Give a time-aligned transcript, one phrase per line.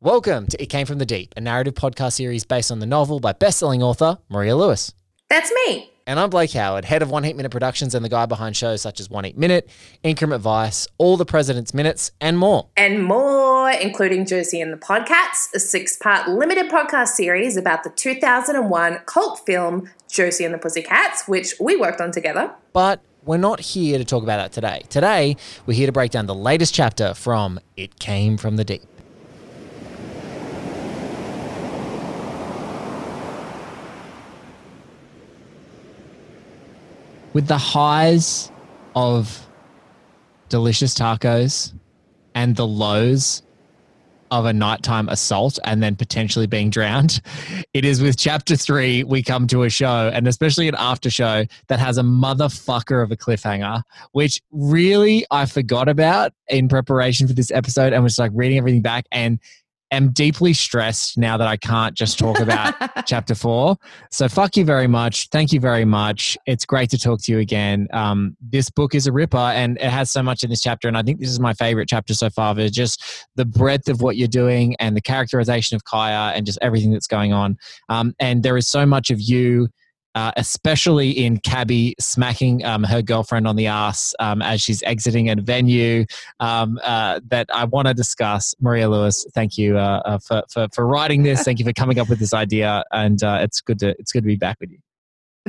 [0.00, 3.18] Welcome to It Came From the Deep, a narrative podcast series based on the novel
[3.18, 4.94] by best-selling author Maria Lewis.
[5.28, 5.90] That's me.
[6.06, 8.80] And I'm Blake Howard, head of One Heat Minute Productions and the guy behind shows
[8.80, 9.68] such as One Heat Minute,
[10.04, 12.68] Increment Vice, All the President's Minutes, and more.
[12.76, 17.90] And more, including Josie and the Podcats, a six part limited podcast series about the
[17.90, 22.52] 2001 cult film Josie and the Pussycats, which we worked on together.
[22.72, 24.84] But we're not here to talk about that today.
[24.90, 25.36] Today,
[25.66, 28.84] we're here to break down the latest chapter from It Came From the Deep.
[37.32, 38.50] With the highs
[38.94, 39.46] of
[40.48, 41.72] delicious tacos
[42.34, 43.42] and the lows
[44.30, 47.20] of a nighttime assault and then potentially being drowned.
[47.74, 51.44] It is with chapter three we come to a show, and especially an after show
[51.68, 53.82] that has a motherfucker of a cliffhanger,
[54.12, 58.82] which really I forgot about in preparation for this episode and was like reading everything
[58.82, 59.04] back.
[59.12, 59.38] And
[59.90, 62.74] am deeply stressed now that I can't just talk about
[63.06, 63.76] chapter four.
[64.10, 65.28] So fuck you very much.
[65.28, 66.36] Thank you very much.
[66.46, 67.88] It's great to talk to you again.
[67.92, 70.88] Um, this book is a ripper and it has so much in this chapter.
[70.88, 72.54] And I think this is my favorite chapter so far.
[72.54, 76.58] There's just the breadth of what you're doing and the characterization of Kaya and just
[76.60, 77.56] everything that's going on.
[77.88, 79.68] Um, and there is so much of you
[80.18, 85.30] uh, especially in Cabby smacking um, her girlfriend on the ass um, as she's exiting
[85.30, 86.06] a venue
[86.40, 88.52] um, uh, that I want to discuss.
[88.60, 91.44] Maria Lewis, thank you uh, uh, for, for, for writing this.
[91.44, 94.24] Thank you for coming up with this idea, and uh, it's good to it's good
[94.24, 94.78] to be back with you.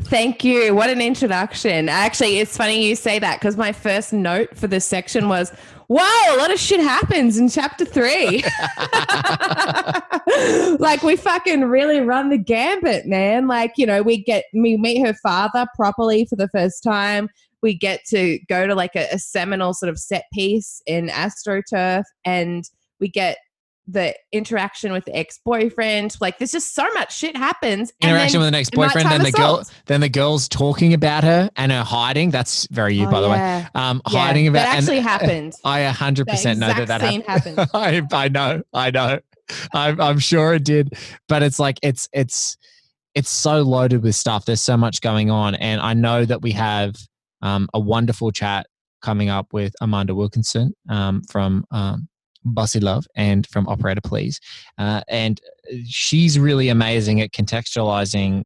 [0.01, 0.75] Thank you.
[0.75, 1.89] What an introduction.
[1.89, 5.51] Actually, it's funny you say that because my first note for this section was,
[5.87, 8.43] wow, a lot of shit happens in chapter three.
[10.79, 13.47] like we fucking really run the gambit, man.
[13.47, 17.29] Like, you know, we get we meet her father properly for the first time.
[17.61, 22.03] We get to go to like a, a seminal sort of set piece in AstroSurf
[22.23, 22.63] and
[23.01, 23.37] we get
[23.91, 28.57] the interaction with the ex-boyfriend like there's just so much shit happens interaction with the
[28.57, 32.93] ex-boyfriend then the girl then the girl's talking about her and her hiding that's very
[32.93, 33.61] you oh, by the yeah.
[33.61, 37.01] way um yeah, hiding about that actually and, happened i 100% that know that that
[37.01, 37.69] happened, happened.
[37.73, 39.19] I, I know i know
[39.73, 40.93] I'm, I'm sure it did
[41.27, 42.57] but it's like it's it's
[43.15, 46.51] it's so loaded with stuff there's so much going on and i know that we
[46.51, 46.95] have
[47.41, 48.67] um, a wonderful chat
[49.01, 52.07] coming up with amanda wilkinson um, from um,
[52.45, 54.39] Bossy Love and from Operator Please.
[54.77, 55.39] Uh, and
[55.85, 58.43] she's really amazing at contextualizing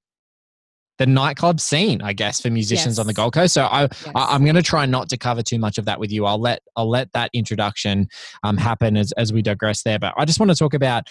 [1.00, 3.00] the nightclub scene, I guess, for musicians yes.
[3.00, 3.54] on the Gold Coast.
[3.54, 4.12] So I, yes.
[4.16, 6.26] I am going to try not to cover too much of that with you.
[6.26, 8.08] I'll let I'll let that introduction
[8.44, 10.00] um, happen as as we digress there.
[10.00, 11.08] But I just want to talk about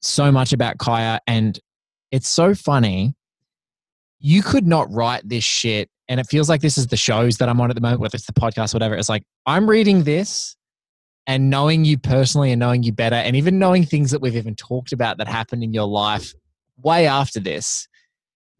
[0.00, 1.58] so much about Kaya, and
[2.10, 3.14] it's so funny.
[4.18, 7.48] You could not write this shit, and it feels like this is the shows that
[7.48, 8.96] I'm on at the moment, whether it's the podcast, whatever.
[8.96, 10.56] It's like I'm reading this
[11.28, 14.56] and knowing you personally and knowing you better and even knowing things that we've even
[14.56, 16.34] talked about that happened in your life
[16.82, 17.86] way after this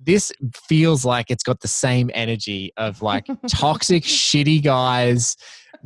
[0.05, 5.37] this feels like it's got the same energy of like toxic shitty guys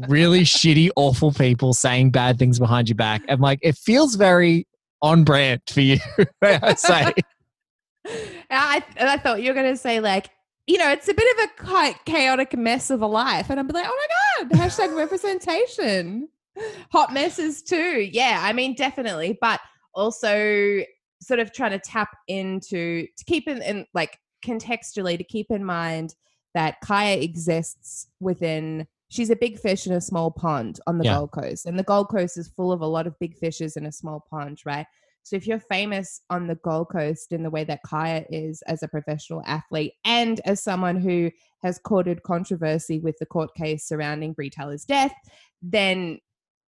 [0.09, 4.67] really shitty awful people saying bad things behind your back and like it feels very
[5.03, 5.99] on brand for you
[6.43, 7.13] i say
[8.51, 10.31] I, I thought you were going to say like
[10.69, 13.51] you know, it's a bit of a quite chaotic mess of a life.
[13.51, 14.07] And I'm like, oh
[14.41, 16.29] my God, hashtag representation
[16.91, 18.01] hot messes too.
[18.01, 19.39] Yeah, I mean, definitely.
[19.41, 19.61] But
[19.95, 20.83] also
[21.27, 25.65] sort of trying to tap into to keep in, in like contextually to keep in
[25.65, 26.15] mind
[26.55, 31.17] that Kaya exists within she's a big fish in a small pond on the yeah.
[31.17, 31.67] Gold Coast.
[31.67, 34.25] And the Gold Coast is full of a lot of big fishes in a small
[34.31, 34.87] pond, right?
[35.23, 38.85] So if you're famous on the Gold Coast in the way that Kaya is as
[38.85, 41.33] a professional athlete and as someone who
[41.63, 45.15] has courted controversy with the court case surrounding Brie Taylor's death,
[45.61, 46.21] then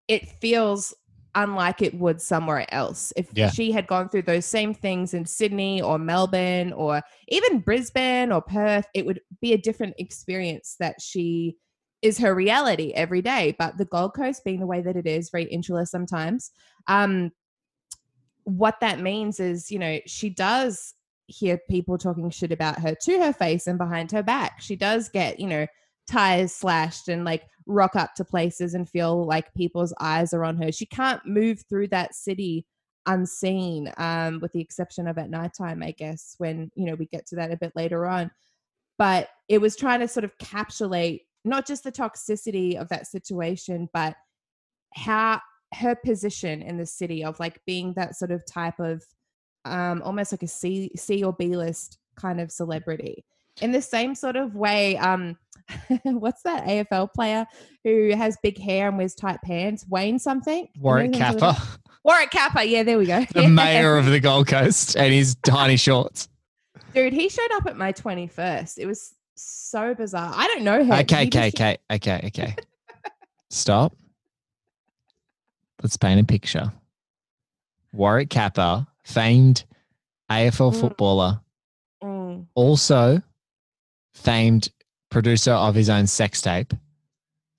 [0.09, 0.93] it feels
[1.35, 3.13] unlike it would somewhere else.
[3.17, 3.51] If yeah.
[3.51, 8.43] she had gone through those same things in Sydney or Melbourne or even Brisbane or
[8.43, 11.57] Perth, it would be a different experience that she
[12.03, 13.55] is her reality every day.
[13.59, 16.51] But the Gold Coast being the way that it is, very insular sometimes,
[16.87, 17.31] um,
[18.45, 20.95] what that means is, you know, she does
[21.27, 24.61] hear people talking shit about her to her face and behind her back.
[24.61, 25.67] She does get, you know,
[26.09, 30.61] tires slashed and like rock up to places and feel like people's eyes are on
[30.61, 30.73] her.
[30.73, 32.67] She can't move through that city
[33.07, 37.27] unseen, um, with the exception of at nighttime, I guess, when, you know, we get
[37.29, 38.31] to that a bit later on.
[38.99, 43.89] But it was trying to sort of capsulate not just the toxicity of that situation,
[43.95, 44.17] but
[44.95, 45.41] how
[45.75, 49.05] her position in the city of like being that sort of type of
[49.65, 53.25] um almost like a C C or B list kind of celebrity
[53.61, 55.37] in the same sort of way um
[56.05, 57.47] what's that AFL player
[57.85, 59.87] who has big hair and wears tight pants?
[59.89, 60.69] Wayne something?
[60.79, 61.57] Warwick Capper.
[62.05, 62.63] Warwick Capper.
[62.63, 63.25] Yeah, there we go.
[63.33, 63.49] The yeah.
[63.49, 66.29] mayor of the Gold Coast and his tiny shorts.
[66.95, 68.79] Dude, he showed up at my 21st.
[68.79, 70.33] It was so bizarre.
[70.35, 70.93] I don't know him.
[70.93, 72.57] Okay, okay, okay, okay, okay.
[73.51, 73.95] Stop.
[75.83, 76.73] Let's paint a picture.
[77.93, 79.65] Warwick Capper, famed
[80.31, 80.81] AFL mm.
[80.81, 81.41] footballer,
[82.03, 82.47] mm.
[82.55, 83.23] also
[84.19, 84.71] famed
[85.11, 86.73] producer of his own sex tape,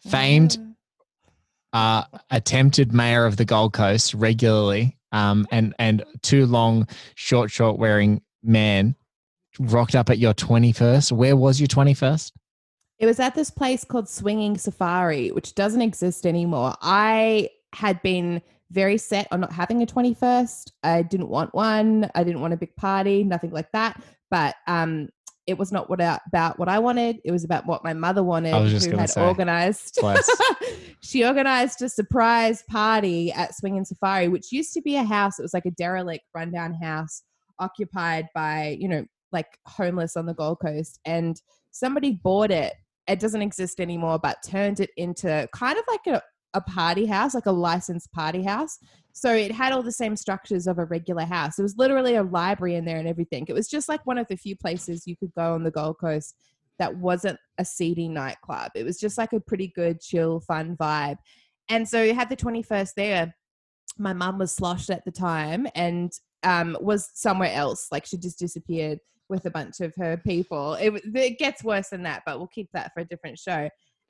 [0.08, 0.76] famed mm.
[1.74, 7.80] uh, attempted mayor of the Gold Coast regularly, um, and and too long, short, short
[7.80, 8.96] wearing man
[9.60, 11.12] rocked up at your 21st.
[11.12, 12.32] Where was your 21st?
[13.00, 16.76] It was at this place called Swinging Safari, which doesn't exist anymore.
[16.82, 18.42] I had been
[18.72, 20.72] very set on not having a 21st.
[20.84, 22.10] I didn't want one.
[22.14, 24.02] I didn't want a big party, nothing like that.
[24.30, 25.10] But um,
[25.50, 27.20] it was not what I, about what I wanted.
[27.26, 30.00] It was about what my mother wanted, who had say, organized.
[31.02, 35.40] she organized a surprise party at Swinging Safari, which used to be a house.
[35.40, 37.24] It was like a derelict, rundown house
[37.58, 41.00] occupied by, you know, like homeless on the Gold Coast.
[41.04, 41.42] And
[41.72, 42.76] somebody bought it.
[43.08, 46.22] It doesn't exist anymore, but turned it into kind of like a,
[46.54, 48.78] a party house, like a licensed party house.
[49.14, 51.60] So it had all the same structures of a regular house.
[51.60, 53.46] It was literally a library in there and everything.
[53.48, 55.98] It was just like one of the few places you could go on the Gold
[56.00, 56.36] Coast
[56.80, 58.72] that wasn't a seedy nightclub.
[58.76, 61.18] It was just like a pretty good, chill, fun vibe.
[61.68, 63.36] And so you had the 21st there.
[63.98, 66.12] My mum was sloshed at the time and
[66.44, 67.88] um, was somewhere else.
[67.92, 70.74] Like she just disappeared with a bunch of her people.
[70.76, 73.70] It, it gets worse than that, but we'll keep that for a different show.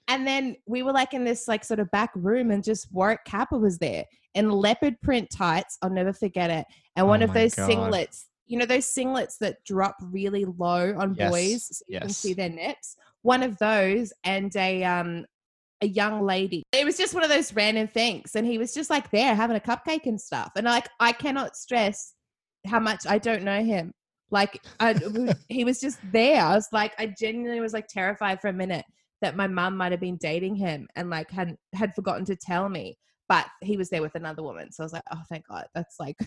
[0.09, 3.23] And then we were like in this like sort of back room, and just Warwick
[3.25, 4.03] Capper was there
[4.33, 5.77] in leopard print tights.
[5.81, 6.65] I'll never forget it.
[6.95, 7.69] And one oh of those God.
[7.69, 11.31] singlets, you know, those singlets that drop really low on yes.
[11.31, 12.01] boys, so you yes.
[12.01, 12.95] can see their nips.
[13.21, 15.25] One of those, and a um
[15.81, 16.63] a young lady.
[16.71, 19.57] It was just one of those random things, and he was just like there having
[19.57, 20.51] a cupcake and stuff.
[20.55, 22.15] And like I cannot stress
[22.65, 23.93] how much I don't know him.
[24.31, 24.95] Like I,
[25.49, 26.41] he was just there.
[26.41, 28.85] I was like, I genuinely was like terrified for a minute
[29.21, 32.69] that my mum might have been dating him and like had had forgotten to tell
[32.69, 32.97] me.
[33.27, 35.65] But he was there with another woman, so I was like, oh, thank God.
[35.75, 36.17] That's like,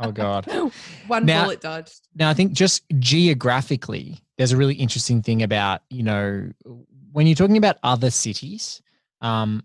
[0.00, 0.46] oh God,
[1.06, 2.08] one now, bullet dodged.
[2.14, 6.50] Now I think just geographically, there's a really interesting thing about you know
[7.12, 8.82] when you're talking about other cities.
[9.20, 9.62] Um,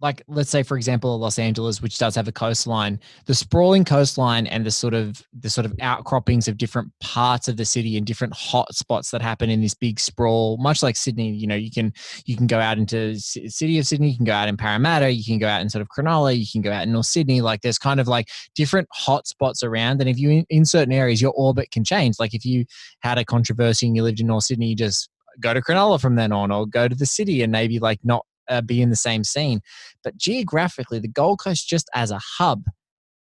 [0.00, 4.46] like let's say for example los angeles which does have a coastline the sprawling coastline
[4.46, 8.06] and the sort of the sort of outcroppings of different parts of the city and
[8.06, 11.70] different hot spots that happen in this big sprawl much like sydney you know you
[11.70, 11.92] can
[12.26, 15.24] you can go out into city of sydney you can go out in parramatta you
[15.24, 17.60] can go out in sort of cronulla you can go out in north sydney like
[17.62, 21.20] there's kind of like different hot spots around and if you in, in certain areas
[21.20, 22.16] your orbit can change.
[22.18, 22.64] Like if you
[23.00, 25.08] had a controversy and you lived in north sydney you just
[25.40, 28.26] go to Cronulla from then on, or go to the city and maybe like not
[28.48, 29.60] uh, be in the same scene.
[30.02, 32.64] But geographically, the Gold Coast, just as a hub,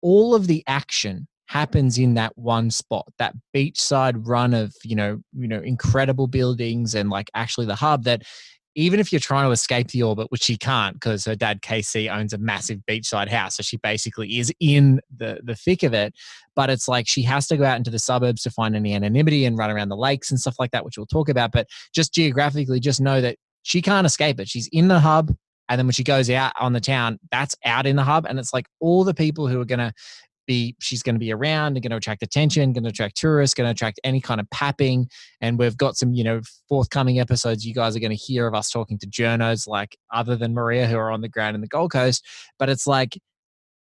[0.02, 5.20] all of the action happens in that one spot that beachside run of you know
[5.34, 8.22] you know incredible buildings and like actually the hub that
[8.76, 12.12] even if you're trying to escape the orbit, which she can't because her dad KC
[12.12, 16.14] owns a massive beachside house, so she basically is in the the thick of it.
[16.56, 19.44] But it's like she has to go out into the suburbs to find any anonymity
[19.44, 21.52] and run around the lakes and stuff like that, which we'll talk about.
[21.52, 24.48] But just geographically, just know that she can't escape it.
[24.48, 25.34] She's in the hub.
[25.68, 28.26] And then when she goes out on the town, that's out in the hub.
[28.28, 29.92] And it's like all the people who are going to
[30.46, 33.54] be, she's going to be around and going to attract attention, going to attract tourists,
[33.54, 35.08] going to attract any kind of papping.
[35.40, 37.64] And we've got some, you know, forthcoming episodes.
[37.64, 40.86] You guys are going to hear of us talking to journos like other than Maria
[40.86, 42.22] who are on the ground in the Gold Coast.
[42.58, 43.18] But it's like,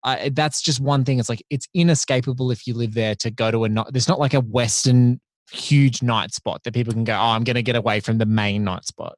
[0.04, 1.18] I, that's just one thing.
[1.18, 3.70] It's like it's inescapable if you live there to go to a.
[3.92, 5.20] There's not like a Western
[5.52, 7.14] huge night spot that people can go.
[7.14, 9.16] Oh, I'm going to get away from the main night spot.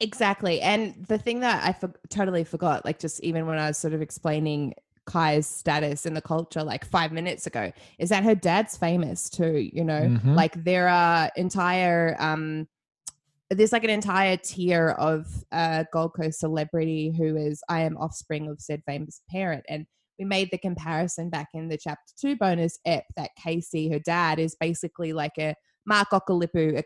[0.00, 0.60] Exactly.
[0.60, 3.94] And the thing that I for- totally forgot, like just even when I was sort
[3.94, 4.74] of explaining
[5.06, 9.68] Kai's status in the culture like five minutes ago, is that her dad's famous too.
[9.72, 10.34] You know, mm-hmm.
[10.34, 12.68] like there are entire, um,
[13.50, 18.48] there's like an entire tier of uh, Gold Coast celebrity who is, I am offspring
[18.48, 19.64] of said famous parent.
[19.68, 19.86] And
[20.18, 24.38] we made the comparison back in the chapter two bonus ep that Casey, her dad,
[24.38, 25.54] is basically like a
[25.86, 26.82] Mark Occhilupo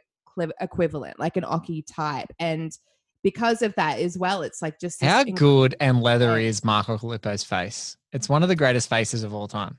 [0.61, 2.29] equivalent, like an Occy type.
[2.39, 2.73] And
[3.23, 4.43] because of that as well.
[4.43, 7.97] It's like just how good and leathery is Mark Occhilupo's face?
[8.13, 9.77] It's one of the greatest faces of all time.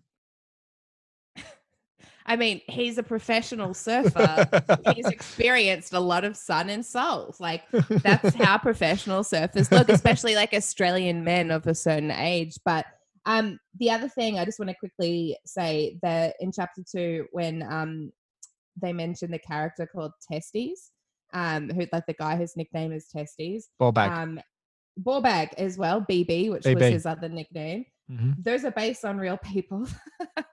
[2.26, 4.48] I mean, he's a professional surfer.
[4.96, 7.40] he's experienced a lot of sun and salt.
[7.40, 12.56] Like that's how professional surfers look, especially like Australian men of a certain age.
[12.66, 12.86] But
[13.26, 17.64] um, the other thing I just want to quickly say that in chapter two, when
[17.64, 18.12] um,
[18.82, 20.92] they mentioned the character called Testes,
[21.34, 23.70] um, who like the guy whose nickname is Testes.
[23.82, 24.10] Ballbag.
[24.10, 24.40] Um,
[25.02, 26.76] Ballbag as well, BB, which BB.
[26.76, 27.86] was his other nickname.
[28.12, 28.32] Mm-hmm.
[28.42, 29.88] Those are based on real people.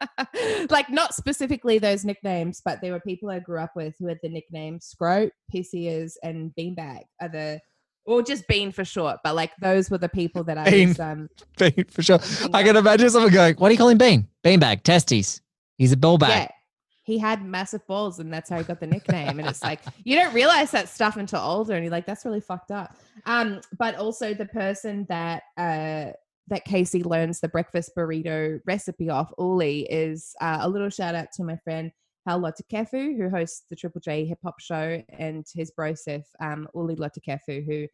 [0.70, 4.18] like not specifically those nicknames, but there were people I grew up with who had
[4.22, 5.74] the nickname Scrope, Piss
[6.22, 7.60] and Beanbag are the
[8.06, 11.00] or just Bean for short, but like those were the people that I Bean, was
[11.00, 12.18] um Bean for sure.
[12.52, 14.28] I can imagine someone going, What do you call him Bean?
[14.42, 15.40] Beanbag, testes.
[15.76, 16.50] He's a ball bag.
[17.10, 19.38] He had massive balls and that's how he got the nickname.
[19.38, 22.40] and it's like you don't realize that stuff until older and you're like, that's really
[22.40, 22.96] fucked up.
[23.26, 26.12] Um, but also the person that uh
[26.48, 31.28] that Casey learns the breakfast burrito recipe off, Uli, is uh, a little shout out
[31.36, 31.92] to my friend
[32.26, 36.96] Hau Latukefu, who hosts the Triple J hip hop show, and his brosif, um, Uli
[36.96, 37.86] Latukefu, who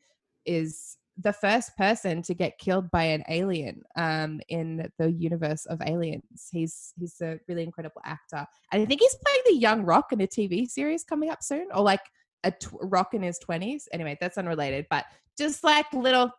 [0.45, 5.81] is the first person to get killed by an alien um, in the universe of
[5.85, 6.49] aliens.
[6.53, 8.47] He's he's a really incredible actor.
[8.73, 11.69] And I think he's playing the young Rock in a TV series coming up soon,
[11.75, 12.03] or like
[12.45, 13.89] a Rock in his twenties.
[13.93, 15.07] Anyway, that's unrelated, but
[15.39, 16.31] just like little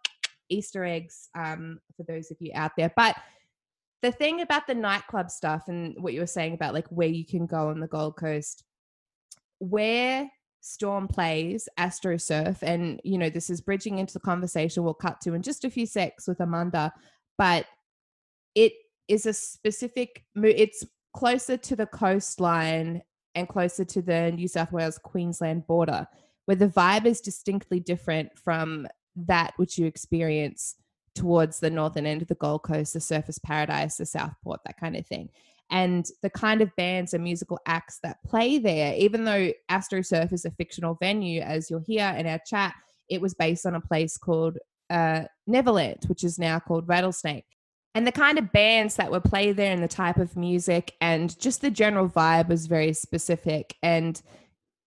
[0.50, 2.92] Easter eggs um, for those of you out there.
[2.96, 3.16] But
[4.04, 7.26] the thing about the nightclub stuff and what you were saying about like where you
[7.26, 8.64] can go on the Gold Coast,
[9.58, 10.30] where
[10.62, 15.22] Storm plays Astro Surf, and you know, this is bridging into the conversation we'll cut
[15.22, 16.94] to in just a few secs with Amanda,
[17.38, 17.66] but
[18.56, 18.74] it
[19.08, 20.84] is a specific, it's
[21.14, 23.02] closer to the coastline
[23.36, 26.08] and closer to the New South Wales Queensland border,
[26.46, 30.76] where the vibe is distinctly different from that which you experience
[31.16, 34.96] towards the northern end of the Gold Coast, the Surfers Paradise, the Southport, that kind
[34.96, 35.30] of thing.
[35.70, 40.32] And the kind of bands and musical acts that play there, even though Astro Surf
[40.32, 42.74] is a fictional venue, as you'll hear in our chat,
[43.10, 44.58] it was based on a place called
[44.90, 47.46] uh, Neverland, which is now called Rattlesnake.
[47.96, 51.38] And the kind of bands that would play there and the type of music and
[51.40, 53.76] just the general vibe was very specific.
[53.82, 54.22] And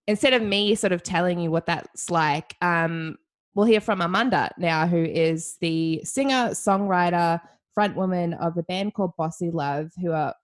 [0.06, 3.16] instead of me sort of telling you what that's like, um,
[3.54, 7.40] we'll hear from Amanda now, who is the singer, songwriter,
[7.76, 10.34] frontwoman of a band called Bossy Love, who are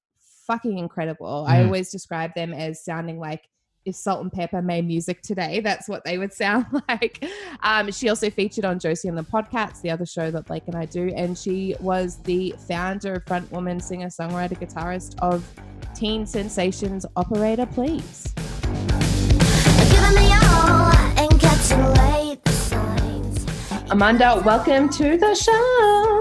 [0.46, 1.44] fucking incredible.
[1.46, 1.50] Mm.
[1.50, 3.42] I always describe them as sounding like
[3.84, 7.24] if Salt-N-Pepa made music today, that's what they would sound like.
[7.62, 10.74] Um, she also featured on Josie and the Podcats, the other show that Blake and
[10.74, 15.48] I do, and she was the founder, front woman, singer, songwriter, guitarist of
[15.94, 18.34] Teen Sensations Operator Please.
[23.88, 26.15] Amanda, welcome to the show.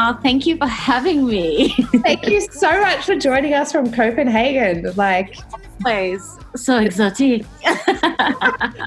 [0.00, 1.70] Oh, thank you for having me.
[2.04, 4.92] thank you so much for joining us from Copenhagen.
[4.94, 5.36] Like,
[5.84, 7.44] always so exotic.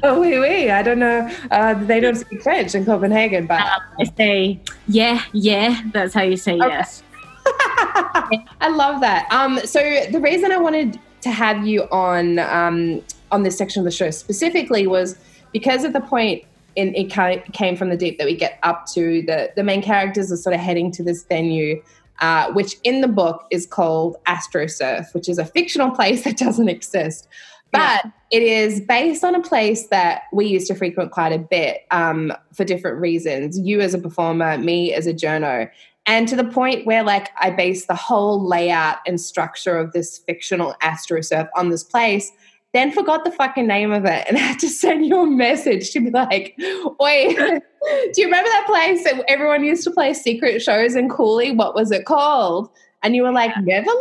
[0.04, 0.72] oh, oui, oui.
[0.72, 1.30] I don't know.
[1.52, 5.82] Uh, they don't speak French in Copenhagen, but uh, I say yeah, yeah.
[5.92, 6.68] That's how you say okay.
[6.70, 7.04] yes.
[7.46, 9.28] I love that.
[9.32, 9.80] Um, so
[10.12, 13.02] the reason I wanted to have you on um,
[13.32, 15.18] on this section of the show specifically was
[15.52, 16.44] because at the point
[16.76, 19.22] in, it came from the deep that we get up to.
[19.22, 21.82] The the main characters are sort of heading to this venue
[22.22, 26.70] uh, which in the book is called AstroSurf, which is a fictional place that doesn't
[26.70, 27.28] exist.
[27.72, 28.12] But yeah.
[28.32, 32.34] it is based on a place that we used to frequent quite a bit um,
[32.54, 33.58] for different reasons.
[33.58, 35.70] You as a performer me as a journo.
[36.06, 40.18] And to the point where like i base the whole layout and structure of this
[40.18, 42.32] fictional AstroSurf on this place
[42.74, 46.00] then forgot the fucking name of it and had to send you a message to
[46.00, 46.56] be like,
[47.00, 51.52] wait, do you remember that place that everyone used to play secret shows in Cooley?
[51.52, 52.70] What was it called?
[53.04, 53.98] And you were like, Neverland?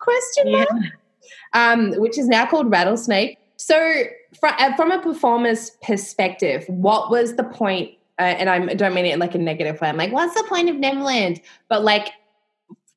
[0.00, 0.68] Question mark.
[0.72, 0.90] Yeah.
[1.52, 3.38] Um, which is now called Rattlesnake.
[3.56, 4.04] So,
[4.42, 7.92] uh, from a performer's perspective, what was the point?
[8.18, 9.88] Uh, and I don't mean it in like a negative way.
[9.88, 11.40] I'm like, what's the point of Neverland?
[11.68, 12.08] But like,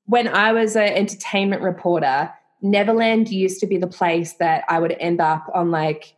[0.05, 4.95] when I was an entertainment reporter, Neverland used to be the place that I would
[4.99, 6.15] end up on like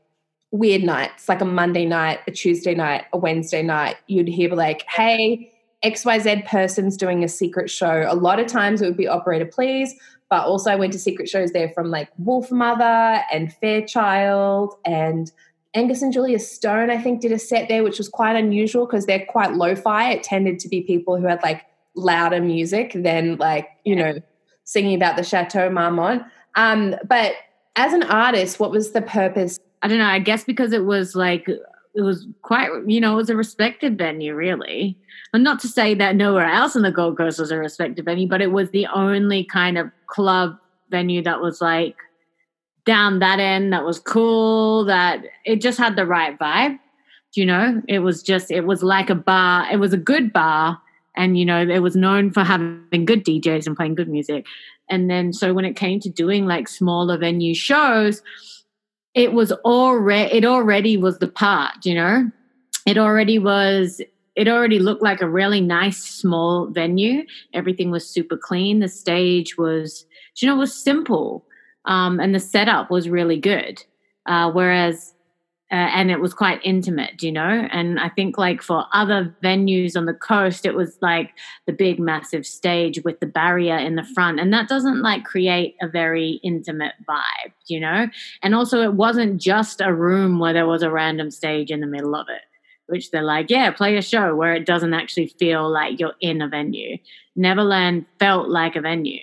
[0.51, 3.97] weird nights, like a Monday night, a Tuesday night, a Wednesday night.
[4.07, 5.51] You'd hear like, hey,
[5.83, 8.05] XYZ person's doing a secret show.
[8.07, 9.95] A lot of times it would be Operator Please,
[10.29, 15.31] but also I went to secret shows there from like Wolfmother and Fairchild and
[15.73, 19.05] Angus and Julia Stone, I think, did a set there, which was quite unusual because
[19.05, 20.11] they're quite lo fi.
[20.11, 21.63] It tended to be people who had like
[21.95, 24.19] louder music than like, you know,
[24.63, 26.23] singing about the Chateau Marmont.
[26.55, 27.33] Um, but
[27.75, 29.59] as an artist, what was the purpose?
[29.81, 30.05] I don't know.
[30.05, 31.47] I guess because it was like
[31.93, 34.97] it was quite, you know, it was a respected venue, really.
[35.33, 38.27] And not to say that nowhere else in the Gold Coast was a respected venue,
[38.27, 40.57] but it was the only kind of club
[40.89, 41.95] venue that was like
[42.85, 46.79] down that end that was cool, that it just had the right vibe.
[47.33, 49.67] You know, it was just, it was like a bar.
[49.71, 50.79] It was a good bar
[51.15, 54.45] and you know it was known for having good DJs and playing good music.
[54.89, 58.21] And then so when it came to doing like smaller venue shows,
[59.13, 62.29] it was already it already was the part, you know.
[62.85, 64.01] It already was
[64.35, 67.23] it already looked like a really nice small venue.
[67.53, 68.79] Everything was super clean.
[68.79, 70.05] The stage was,
[70.37, 71.45] you know, was simple,
[71.85, 73.83] um, and the setup was really good.
[74.25, 75.13] Uh, whereas
[75.71, 77.67] uh, and it was quite intimate, you know.
[77.71, 81.31] And I think like for other venues on the coast, it was like
[81.65, 85.75] the big massive stage with the barrier in the front, and that doesn't like create
[85.81, 88.07] a very intimate vibe, you know.
[88.43, 91.87] And also, it wasn't just a room where there was a random stage in the
[91.87, 92.41] middle of it.
[92.87, 96.41] Which they're like, yeah, play a show where it doesn't actually feel like you're in
[96.41, 96.97] a venue.
[97.37, 99.21] Neverland felt like a venue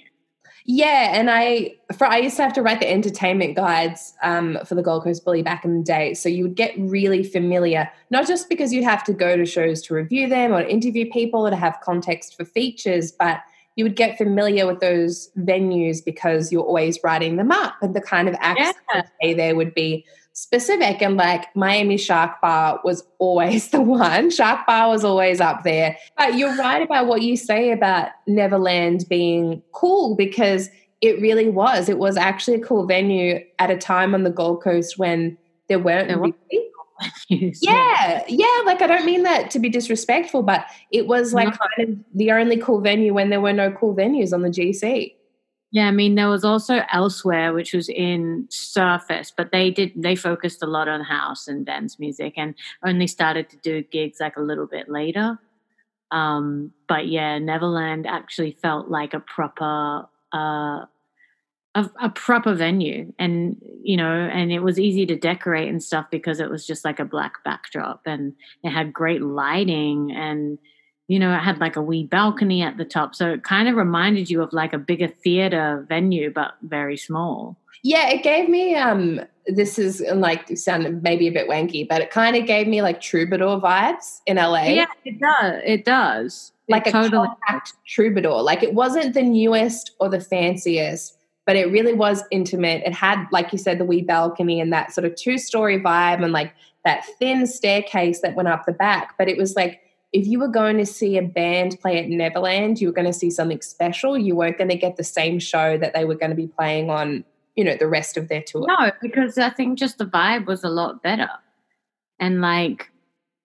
[0.71, 4.75] yeah, and I for I used to have to write the entertainment guides um, for
[4.75, 6.13] the Gold Coast Bully back in the day.
[6.13, 9.81] So you would get really familiar, not just because you'd have to go to shows
[9.85, 13.41] to review them or interview people or to have context for features, but
[13.77, 18.03] you would get familiar with those venues because you're always writing them up and the
[18.03, 19.35] kind of acts yeah.
[19.35, 20.05] there would be
[20.39, 24.31] specific and like Miami Shark Bar was always the one.
[24.31, 25.99] Shark Bar was always up there.
[26.17, 31.89] But you're right about what you say about Neverland being cool because it really was.
[31.89, 35.37] It was actually a cool venue at a time on the Gold Coast when
[35.69, 36.19] there weren't there
[37.29, 38.63] yeah, yeah.
[38.65, 41.57] Like I don't mean that to be disrespectful, but it was like no.
[41.57, 45.15] kind of the only cool venue when there were no cool venues on the GC.
[45.71, 50.17] Yeah, I mean there was also elsewhere, which was in Surfers, but they did they
[50.17, 54.37] focused a lot on house and dance music, and only started to do gigs like
[54.37, 55.39] a little bit later.
[56.11, 60.87] Um, but yeah, Neverland actually felt like a proper uh,
[61.75, 66.07] a, a proper venue, and you know, and it was easy to decorate and stuff
[66.11, 68.33] because it was just like a black backdrop, and
[68.65, 70.59] it had great lighting and
[71.09, 73.15] you know, it had like a wee balcony at the top.
[73.15, 77.57] So it kind of reminded you of like a bigger theater venue, but very small.
[77.83, 82.11] Yeah, it gave me um this is like sounded maybe a bit wanky, but it
[82.11, 84.65] kind of gave me like troubadour vibes in LA.
[84.65, 85.63] Yeah, it does.
[85.65, 86.53] It does.
[86.69, 87.29] Like it a totally
[87.87, 88.43] troubadour.
[88.43, 92.83] Like it wasn't the newest or the fanciest, but it really was intimate.
[92.85, 96.33] It had, like you said, the wee balcony and that sort of two-story vibe and
[96.33, 96.53] like
[96.85, 99.15] that thin staircase that went up the back.
[99.17, 99.81] But it was like
[100.13, 103.13] if you were going to see a band play at Neverland, you were going to
[103.13, 104.17] see something special.
[104.17, 106.89] You weren't going to get the same show that they were going to be playing
[106.89, 107.25] on,
[107.57, 108.65] you know, the rest of their tour.
[108.67, 111.29] No, because I think just the vibe was a lot better.
[112.19, 112.91] And like,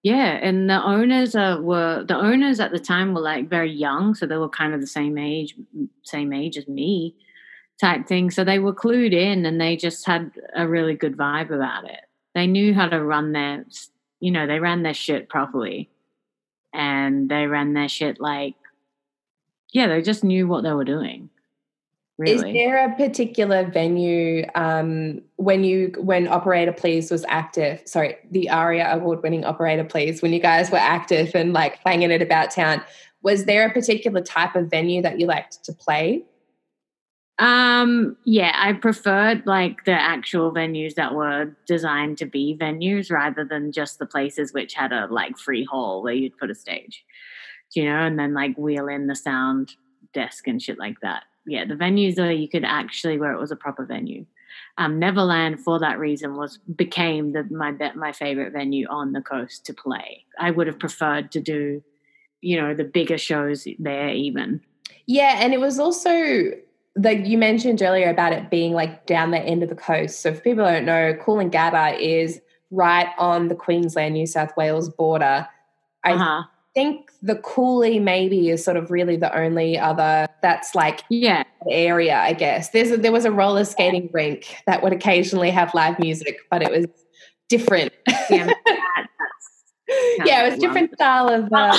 [0.04, 4.16] yeah, and the owners uh, were the owners at the time were like very young,
[4.16, 5.56] so they were kind of the same age,
[6.04, 7.16] same age as me,
[7.80, 8.30] type thing.
[8.32, 12.02] So they were clued in, and they just had a really good vibe about it.
[12.36, 13.66] They knew how to run their,
[14.20, 15.90] you know, they ran their shit properly
[16.74, 18.56] and they ran their shit like
[19.72, 21.30] yeah they just knew what they were doing
[22.18, 22.34] really.
[22.34, 28.50] is there a particular venue um, when you when operator please was active sorry the
[28.50, 32.52] aria award winning operator please when you guys were active and like playing it about
[32.52, 32.82] town
[33.22, 36.24] was there a particular type of venue that you liked to play
[37.40, 43.44] um, yeah, I preferred like the actual venues that were designed to be venues rather
[43.44, 47.04] than just the places which had a like free hall where you'd put a stage,
[47.74, 49.76] you know, and then like wheel in the sound
[50.14, 51.24] desk and shit like that.
[51.46, 54.26] Yeah, the venues where you could actually where it was a proper venue.
[54.78, 59.66] Um, Neverland, for that reason, was became the my my favorite venue on the coast
[59.66, 60.24] to play.
[60.40, 61.84] I would have preferred to do,
[62.42, 64.62] you know, the bigger shows there even.
[65.08, 66.52] Yeah, and it was also
[66.96, 70.22] like you mentioned earlier about it being like down the end of the coast.
[70.22, 72.40] So, if people don't know, Coolangatta is
[72.72, 75.48] right on the Queensland New South Wales border.
[76.04, 76.44] I uh-huh.
[76.74, 82.18] think the Cooley maybe is sort of really the only other that's like yeah area.
[82.18, 85.98] I guess there's a, there was a roller skating rink that would occasionally have live
[86.00, 86.86] music, but it was
[87.50, 87.94] different.
[88.30, 88.52] Yeah,
[90.26, 91.52] yeah, it was different style of.
[91.52, 91.78] Uh,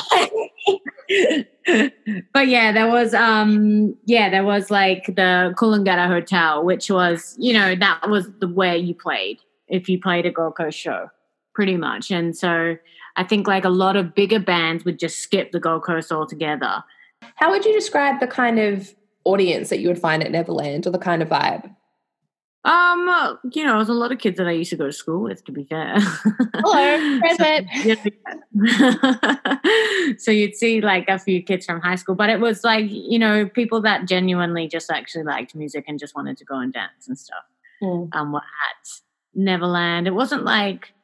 [2.33, 7.53] but yeah, there was um yeah, there was like the Coolangatta Hotel, which was, you
[7.53, 11.09] know, that was the where you played if you played a Gold Coast show,
[11.55, 12.11] pretty much.
[12.11, 12.77] And so
[13.17, 16.83] I think like a lot of bigger bands would just skip the Gold Coast altogether.
[17.37, 20.91] How would you describe the kind of audience that you would find at Neverland or
[20.91, 21.75] the kind of vibe?
[22.65, 25.21] Um, you know, there's a lot of kids that I used to go to school
[25.21, 25.97] with, to be fair.
[25.99, 27.69] Hello, present.
[30.17, 32.87] so, so you'd see like a few kids from high school, but it was like,
[32.89, 36.73] you know, people that genuinely just actually liked music and just wanted to go and
[36.73, 37.45] dance and stuff.
[37.83, 38.09] Mm.
[38.15, 38.89] Um, were at
[39.35, 40.07] Neverland.
[40.07, 40.95] It wasn't like,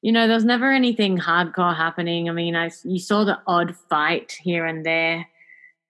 [0.00, 2.28] you know, there was never anything hardcore happening.
[2.28, 5.26] I mean, I you saw the odd fight here and there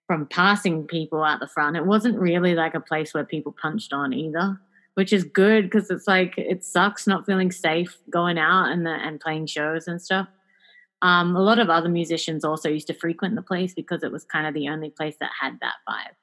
[0.07, 1.77] from passing people out the front.
[1.77, 4.59] It wasn't really like a place where people punched on either
[4.95, 8.91] which is good because it's like it sucks not feeling safe going out and the,
[8.91, 10.27] and playing shows and stuff.
[11.01, 14.23] Um, a lot of other musicians also used to frequent the place because it was
[14.23, 16.15] kind of the only place that had that vibe.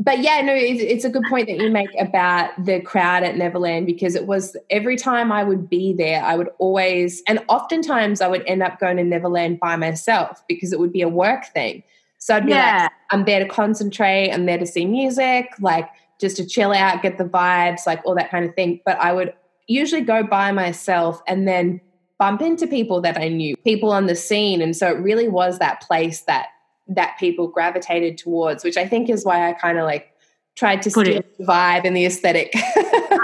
[0.00, 3.36] But yeah, no, it's, it's a good point that you make about the crowd at
[3.36, 8.20] Neverland because it was every time I would be there, I would always, and oftentimes
[8.20, 11.46] I would end up going to Neverland by myself because it would be a work
[11.46, 11.82] thing.
[12.18, 12.82] So I'd be yeah.
[12.82, 15.88] like, I'm there to concentrate, I'm there to see music, like
[16.20, 18.80] just to chill out, get the vibes, like all that kind of thing.
[18.84, 19.32] But I would
[19.66, 21.80] usually go by myself and then
[22.18, 24.60] bump into people that I knew, people on the scene.
[24.60, 26.48] And so it really was that place that
[26.88, 30.10] that people gravitated towards, which I think is why I kind of like
[30.56, 32.52] tried to steal the vibe and the aesthetic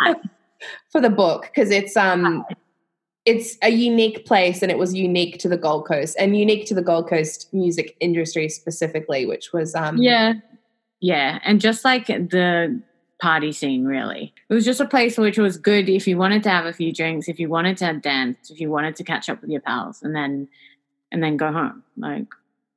[0.91, 2.45] for the book because it's um
[3.25, 6.75] it's a unique place and it was unique to the Gold Coast and unique to
[6.75, 10.35] the Gold Coast music industry specifically, which was um yeah
[11.05, 12.81] yeah and just like the
[13.21, 14.33] party scene really.
[14.49, 16.93] It was just a place which was good if you wanted to have a few
[16.93, 20.03] drinks if you wanted to dance if you wanted to catch up with your pals
[20.03, 20.49] and then
[21.13, 21.83] and then go home.
[21.99, 22.27] Like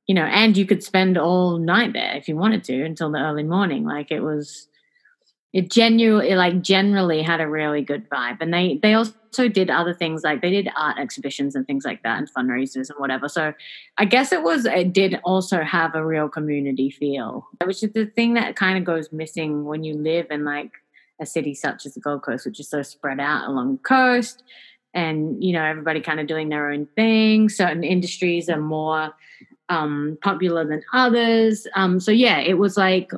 [0.06, 3.18] you know and you could spend all night there if you wanted to until the
[3.18, 3.84] early morning.
[3.84, 4.68] Like it was
[5.54, 8.42] it genuinely like generally had a really good vibe.
[8.42, 12.02] And they they also did other things like they did art exhibitions and things like
[12.02, 13.28] that and fundraisers and whatever.
[13.28, 13.52] So
[13.98, 18.06] i guess it was it did also have a real community feel which is the
[18.06, 20.72] thing that kind of goes missing when you live in like
[21.20, 24.42] a city such as the gold coast which is so spread out along the coast
[24.94, 27.48] and you know everybody kind of doing their own thing.
[27.48, 29.14] Certain industries are more
[29.68, 31.66] um, popular than others.
[31.74, 33.12] Um, so yeah it was like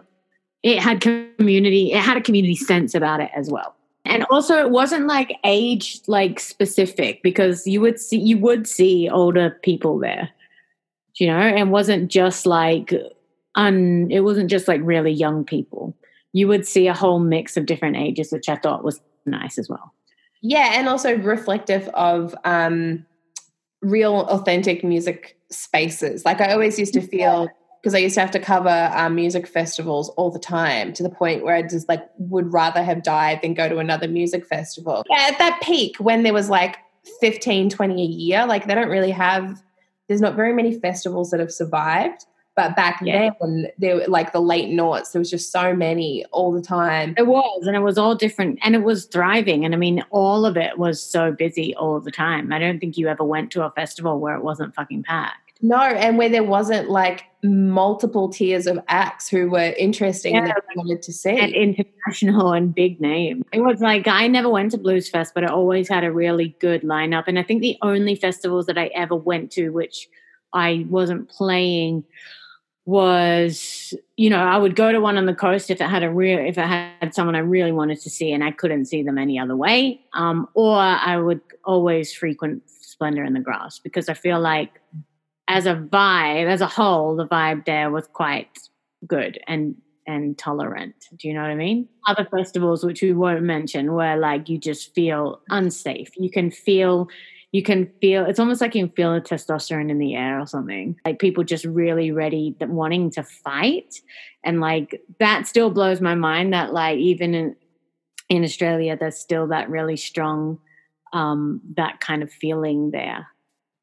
[0.63, 4.71] it had community it had a community sense about it as well and also it
[4.71, 10.31] wasn't like age like specific because you would see you would see older people there
[11.17, 11.39] you know?
[11.39, 12.93] And wasn't just like
[13.57, 15.97] un it wasn't just like really young people.
[16.33, 19.69] You would see a whole mix of different ages which i thought was nice as
[19.69, 19.93] well.
[20.41, 23.05] Yeah and also reflective of um
[23.83, 26.25] real authentic music spaces.
[26.25, 27.49] Like i always used to feel
[27.81, 31.09] because I used to have to cover um, music festivals all the time to the
[31.09, 35.03] point where I just like would rather have died than go to another music festival.
[35.09, 36.77] Yeah, at that peak, when there was like
[37.21, 39.63] 15, 20 a year, like they don't really have,
[40.09, 42.27] there's not very many festivals that have survived.
[42.57, 43.31] But back yeah.
[43.41, 47.15] then, there were like the late noughts, there was just so many all the time.
[47.17, 49.65] It was, and it was all different, and it was thriving.
[49.65, 52.53] And I mean, all of it was so busy all the time.
[52.53, 55.53] I don't think you ever went to a festival where it wasn't fucking packed.
[55.63, 60.57] No, and where there wasn't like multiple tiers of acts who were interesting yeah, that
[60.57, 61.39] I wanted to see.
[61.39, 63.45] And international and big name.
[63.53, 66.57] It was like I never went to Blues Fest, but I always had a really
[66.61, 67.25] good lineup.
[67.27, 70.09] And I think the only festivals that I ever went to, which
[70.53, 72.05] I wasn't playing,
[72.87, 76.11] was you know I would go to one on the coast if it had a
[76.11, 79.19] real if it had someone I really wanted to see and I couldn't see them
[79.19, 84.15] any other way, um, or I would always frequent Splendor in the Grass because I
[84.15, 84.81] feel like
[85.51, 88.57] as a vibe, as a whole, the vibe there was quite
[89.07, 89.75] good and
[90.07, 90.95] and tolerant.
[91.17, 91.89] Do you know what I mean?
[92.07, 96.11] Other festivals, which we won't mention, where like you just feel unsafe.
[96.17, 97.09] You can feel,
[97.51, 98.25] you can feel.
[98.27, 100.97] It's almost like you can feel the testosterone in the air or something.
[101.05, 104.01] Like people just really ready, wanting to fight,
[104.45, 106.53] and like that still blows my mind.
[106.53, 107.57] That like even in
[108.29, 110.61] in Australia, there's still that really strong,
[111.13, 113.27] um, that kind of feeling there.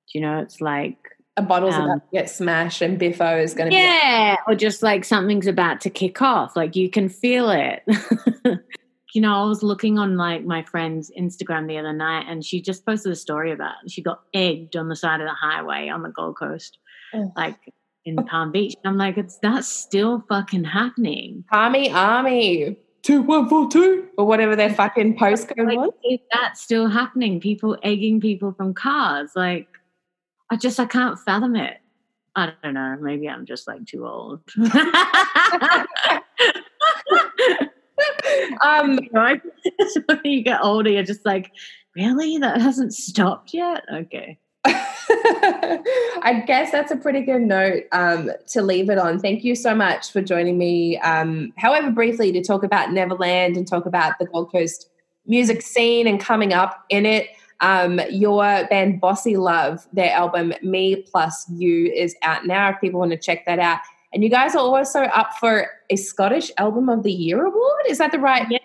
[0.08, 0.40] Do you know?
[0.40, 0.98] It's like
[1.38, 4.54] a bottle's um, about to get smashed and Biffo is going to be yeah, be-
[4.54, 6.56] or just like something's about to kick off.
[6.56, 7.84] Like you can feel it.
[9.14, 12.62] you know, I was looking on like my friend's Instagram the other night, and she
[12.62, 13.92] just posted a story about it.
[13.92, 16.80] she got egged on the side of the highway on the Gold Coast,
[17.14, 17.32] oh.
[17.36, 17.58] like
[18.06, 18.76] in Palm Beach.
[18.84, 21.44] I'm like, it's that's still fucking happening.
[21.52, 22.78] Army, army.
[23.04, 25.94] Two one four two or whatever their fucking postcode like, was.
[26.04, 27.40] Is that still happening?
[27.40, 29.68] People egging people from cars, like
[30.50, 31.78] I just I can't fathom it.
[32.36, 32.98] I don't know.
[33.02, 34.42] Maybe I'm just like too old.
[38.64, 39.10] um, you
[40.06, 41.52] when you get older, you're just like,
[41.96, 42.38] really?
[42.38, 43.84] That hasn't stopped yet?
[43.92, 44.40] Okay.
[45.10, 49.20] I guess that's a pretty good note um, to leave it on.
[49.20, 53.66] Thank you so much for joining me, um, however briefly, to talk about Neverland and
[53.66, 54.90] talk about the Gold Coast
[55.26, 57.30] music scene and coming up in it.
[57.60, 63.00] Um, your band Bossy Love, their album Me Plus You is out now if people
[63.00, 63.80] want to check that out.
[64.14, 67.86] And you guys are also up for a Scottish Album of the Year award.
[67.88, 68.46] Is that the right?
[68.50, 68.62] Yes.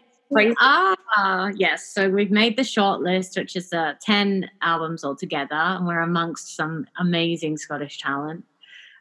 [0.61, 1.93] Ah, yes.
[1.93, 6.57] So we've made the short list, which is uh, 10 albums altogether, and we're amongst
[6.57, 8.45] some amazing Scottish talent.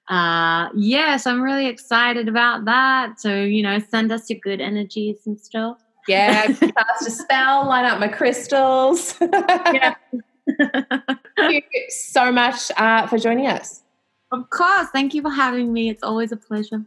[0.09, 3.19] Uh, yes, I'm really excited about that.
[3.19, 5.77] So, you know, send us your good energies and stuff.
[6.11, 9.15] Yeah, cast a spell, line up my crystals.
[9.21, 9.95] yeah.
[11.37, 13.81] Thank you so much uh, for joining us.
[14.33, 14.87] Of course.
[14.91, 15.89] Thank you for having me.
[15.89, 16.83] It's always a pleasure.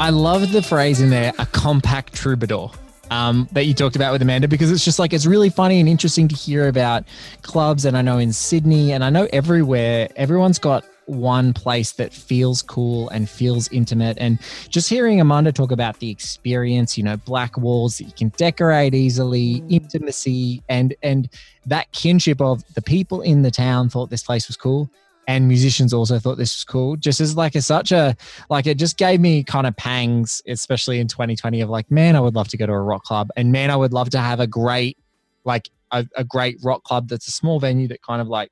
[0.00, 2.70] I love the phrase in there, a compact troubadour.
[3.10, 5.88] Um, that you talked about with Amanda because it's just like it's really funny and
[5.88, 7.04] interesting to hear about
[7.42, 7.84] clubs.
[7.84, 12.62] And I know in Sydney and I know everywhere, everyone's got one place that feels
[12.62, 14.18] cool and feels intimate.
[14.20, 18.28] And just hearing Amanda talk about the experience, you know, black walls that you can
[18.36, 19.72] decorate easily, mm.
[19.72, 21.28] intimacy, and and
[21.66, 24.90] that kinship of the people in the town thought this place was cool
[25.28, 28.16] and musicians also thought this was cool just as like a such a
[28.50, 32.20] like it just gave me kind of pangs especially in 2020 of like man i
[32.20, 34.40] would love to go to a rock club and man i would love to have
[34.40, 34.98] a great
[35.44, 38.50] like a, a great rock club that's a small venue that kind of like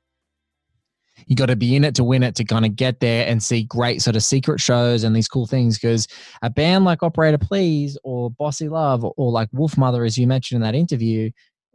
[1.26, 3.42] you got to be in it to win it to kind of get there and
[3.42, 6.06] see great sort of secret shows and these cool things because
[6.42, 10.56] a band like operator please or bossy love or, or like wolfmother as you mentioned
[10.56, 11.30] in that interview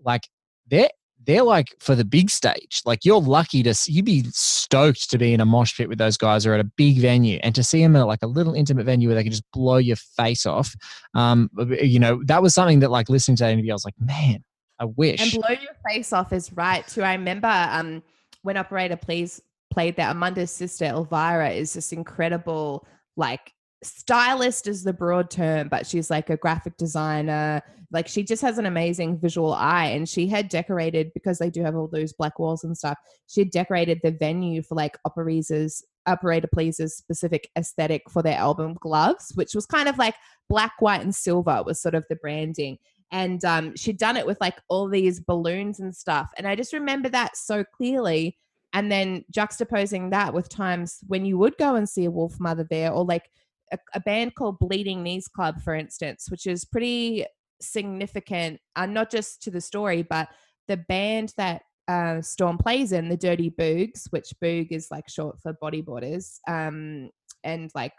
[0.05, 0.27] like
[0.67, 0.89] they're
[1.25, 2.81] they're like for the big stage.
[2.85, 6.17] Like you're lucky to you'd be stoked to be in a mosh pit with those
[6.17, 8.85] guys or at a big venue and to see them at like a little intimate
[8.85, 10.75] venue where they can just blow your face off.
[11.13, 11.49] Um,
[11.81, 14.43] you know, that was something that like listening to that interview, I was like, man,
[14.79, 15.21] I wish.
[15.21, 17.03] And blow your face off is right too.
[17.03, 18.03] I remember um
[18.43, 23.53] when Operator Please played that Amanda's sister Elvira is this incredible like
[23.83, 27.61] stylist is the broad term, but she's like a graphic designer.
[27.91, 29.87] Like she just has an amazing visual eye.
[29.87, 32.97] And she had decorated because they do have all those black walls and stuff.
[33.27, 38.75] She had decorated the venue for like Operator's Operator Please's specific aesthetic for their album
[38.79, 40.15] Gloves, which was kind of like
[40.49, 42.77] black, white, and silver was sort of the branding.
[43.11, 46.31] And um, she'd done it with like all these balloons and stuff.
[46.37, 48.37] And I just remember that so clearly.
[48.73, 52.91] And then juxtaposing that with times when you would go and see a Wolfmother there,
[52.91, 53.29] or like
[53.73, 57.25] a, a band called Bleeding Knees Club, for instance, which is pretty
[57.61, 60.27] significant, uh, not just to the story, but
[60.67, 65.39] the band that uh, Storm plays in, the Dirty Boogs, which Boog is like short
[65.41, 67.09] for bodyboarders, um,
[67.43, 67.93] and like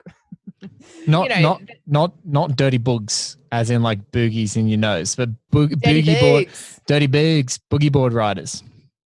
[1.07, 5.15] not you know, not not not dirty boogs as in like boogies in your nose,
[5.15, 6.49] but bo- boogie board,
[6.87, 8.63] dirty boogs, boogie board riders.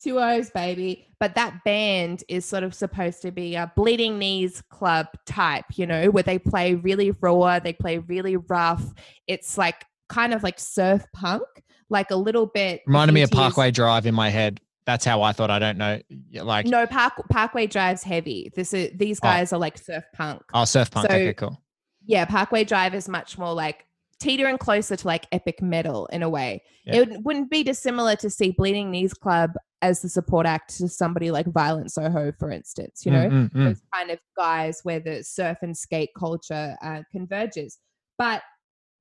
[0.02, 1.08] Two O's, baby.
[1.20, 5.86] But that band is sort of supposed to be a bleeding knees club type, you
[5.86, 8.86] know, where they play really raw, they play really rough.
[9.28, 11.44] It's like kind of like surf punk,
[11.90, 12.82] like a little bit.
[12.86, 14.60] Reminded me of Parkway Drive in my head.
[14.86, 15.52] That's how I thought.
[15.52, 16.00] I don't know.
[16.34, 18.52] Like no, Park Parkway Drive's heavy.
[18.56, 19.28] This is these oh.
[19.28, 19.58] guys oh.
[19.58, 20.42] are like surf punk.
[20.54, 21.08] Oh, surf punk.
[21.10, 21.62] So, okay, cool.
[22.06, 23.86] Yeah, Parkway Drive is much more like
[24.20, 26.64] teetering closer to like epic metal in a way.
[26.86, 27.02] Yeah.
[27.02, 31.32] It wouldn't be dissimilar to see Bleeding Knees Club as the support act to somebody
[31.32, 33.06] like Violent Soho, for instance.
[33.06, 33.66] You know, mm-hmm.
[33.66, 37.78] those kind of guys where the surf and skate culture uh, converges.
[38.18, 38.42] But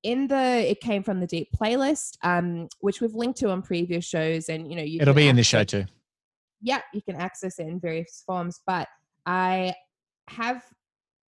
[0.02, 4.04] in the it came from the deep playlist, um, which we've linked to on previous
[4.04, 5.84] shows, and you know, you it'll be in this show too.
[6.60, 8.88] Yeah, you can access it in various forms, but
[9.26, 9.74] I
[10.28, 10.62] have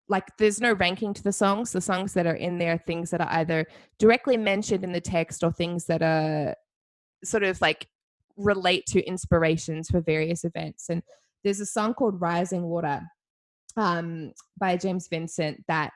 [0.09, 3.11] like there's no ranking to the songs the songs that are in there are things
[3.11, 3.67] that are either
[3.99, 6.55] directly mentioned in the text or things that are
[7.23, 7.87] sort of like
[8.37, 11.03] relate to inspirations for various events and
[11.45, 13.03] there's a song called rising water
[13.77, 15.93] um, by james vincent that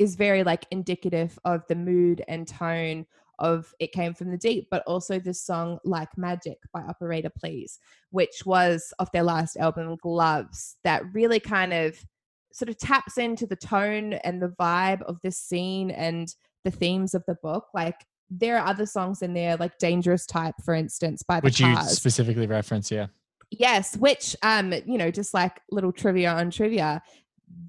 [0.00, 3.06] is very like indicative of the mood and tone
[3.38, 7.78] of it came from the deep but also this song like magic by operator please
[8.10, 12.04] which was off their last album gloves that really kind of
[12.52, 16.34] sort of taps into the tone and the vibe of this scene and
[16.64, 17.66] the themes of the book.
[17.74, 21.60] Like there are other songs in there, like Dangerous Type, for instance, by the Which
[21.60, 21.88] Cars.
[21.88, 23.06] you specifically reference, yeah.
[23.50, 27.02] Yes, which um, you know, just like little trivia on trivia,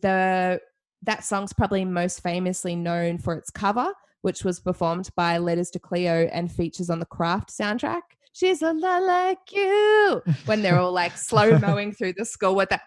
[0.01, 0.61] the
[1.03, 5.79] that song's probably most famously known for its cover, which was performed by Letters to
[5.79, 8.01] Cleo and features on the Craft soundtrack.
[8.33, 12.69] She's a lot like you when they're all like slow mowing through the school with
[12.69, 12.81] that.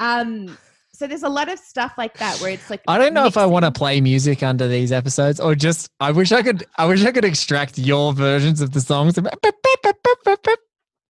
[0.00, 0.56] Um,
[0.94, 3.36] so there's a lot of stuff like that where it's like I don't know if
[3.36, 6.86] I want to play music under these episodes or just I wish I could I
[6.86, 9.18] wish I could extract your versions of the songs.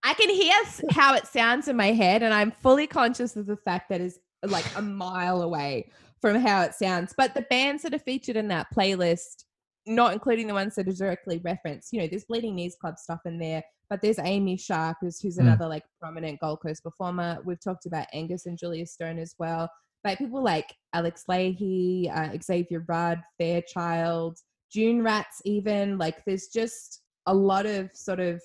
[0.07, 0.55] I can hear
[0.89, 4.19] how it sounds in my head and I'm fully conscious of the fact that is
[4.49, 5.89] like a mile away
[6.21, 7.13] from how it sounds.
[7.17, 9.45] But the bands that are featured in that playlist,
[9.85, 13.21] not including the ones that are directly referenced, you know, there's Bleeding Knees Club stuff
[13.25, 13.63] in there.
[13.89, 15.41] But there's Amy Shark, who's, who's mm.
[15.41, 17.37] another like prominent Gold Coast performer.
[17.45, 19.69] We've talked about Angus and Julia Stone as well.
[20.03, 24.37] But people like Alex Lahey, uh, Xavier Rudd, Fairchild,
[24.71, 28.41] Dune Rats, even like there's just a lot of sort of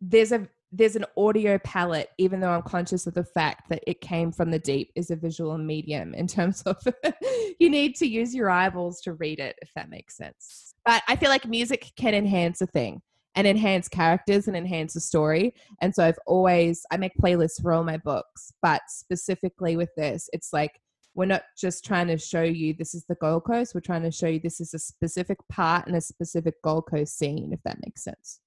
[0.00, 4.00] there's a there's an audio palette, even though I'm conscious of the fact that it
[4.00, 6.76] came from the deep, is a visual medium in terms of
[7.58, 10.74] you need to use your eyeballs to read it, if that makes sense.
[10.84, 13.00] But I feel like music can enhance a thing
[13.34, 15.54] and enhance characters and enhance a story.
[15.80, 20.28] And so I've always, I make playlists for all my books, but specifically with this,
[20.32, 20.80] it's like,
[21.14, 23.74] we're not just trying to show you this is the Gold Coast.
[23.74, 27.18] We're trying to show you this is a specific part and a specific Gold Coast
[27.18, 28.40] scene, if that makes sense.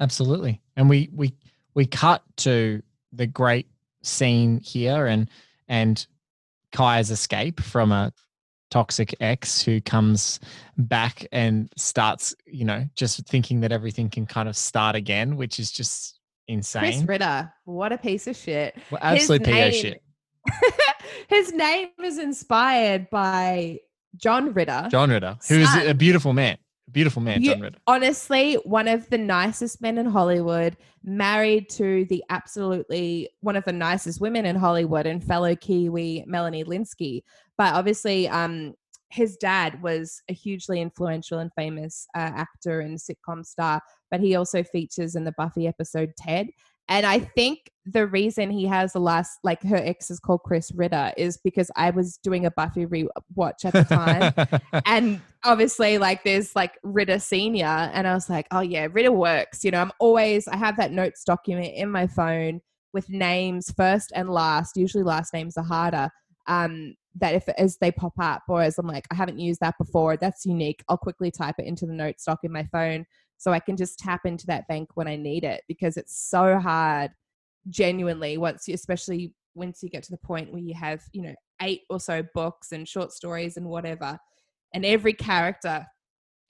[0.00, 0.60] Absolutely.
[0.76, 1.34] And we we
[1.74, 3.68] we cut to the great
[4.02, 5.30] scene here and
[5.68, 6.06] and
[6.72, 8.12] Kaya's escape from a
[8.70, 10.40] toxic ex who comes
[10.76, 15.60] back and starts, you know, just thinking that everything can kind of start again, which
[15.60, 16.82] is just insane.
[16.82, 18.76] Chris Ritter, what a piece of shit.
[18.90, 20.02] Well, absolute PO shit.
[21.28, 23.78] his name is inspired by
[24.16, 24.88] John Ritter.
[24.90, 26.58] John Ritter, who is a beautiful man.
[26.90, 27.78] Beautiful man, John Ritter.
[27.86, 33.72] Honestly, one of the nicest men in Hollywood, married to the absolutely one of the
[33.72, 37.22] nicest women in Hollywood and fellow Kiwi Melanie Lynskey.
[37.56, 38.74] But obviously, um,
[39.10, 44.34] his dad was a hugely influential and famous uh, actor and sitcom star, but he
[44.34, 46.48] also features in the Buffy episode Ted.
[46.88, 50.70] And I think the reason he has the last, like her ex is called Chris
[50.74, 54.82] Ritter, is because I was doing a Buffy rewatch at the time.
[54.86, 57.66] and obviously, like, there's like Ritter Senior.
[57.66, 59.64] And I was like, oh, yeah, Ritter works.
[59.64, 62.60] You know, I'm always, I have that notes document in my phone
[62.92, 64.76] with names first and last.
[64.76, 66.10] Usually, last names are harder.
[66.46, 69.76] Um, that if as they pop up or as I'm like, I haven't used that
[69.78, 73.06] before, that's unique, I'll quickly type it into the notes doc in my phone
[73.38, 76.58] so I can just tap into that bank when I need it because it's so
[76.58, 77.12] hard
[77.70, 81.34] genuinely once you especially once you get to the point where you have you know
[81.62, 84.18] eight or so books and short stories and whatever
[84.74, 85.86] and every character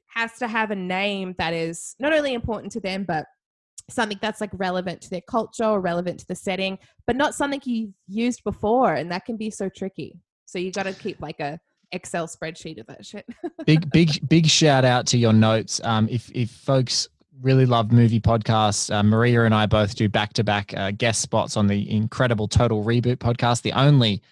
[0.08, 3.26] has to have a name that is not only important to them but
[3.90, 7.60] something that's like relevant to their culture or relevant to the setting but not something
[7.64, 11.38] you've used before and that can be so tricky so you got to keep like
[11.40, 11.60] a
[11.92, 13.24] Excel spreadsheet of that shit.
[13.66, 15.80] big, big, big shout out to your notes.
[15.84, 17.08] Um, if if folks
[17.40, 21.56] really love movie podcasts, uh, Maria and I both do back to back guest spots
[21.56, 24.22] on the incredible Total Reboot podcast, the only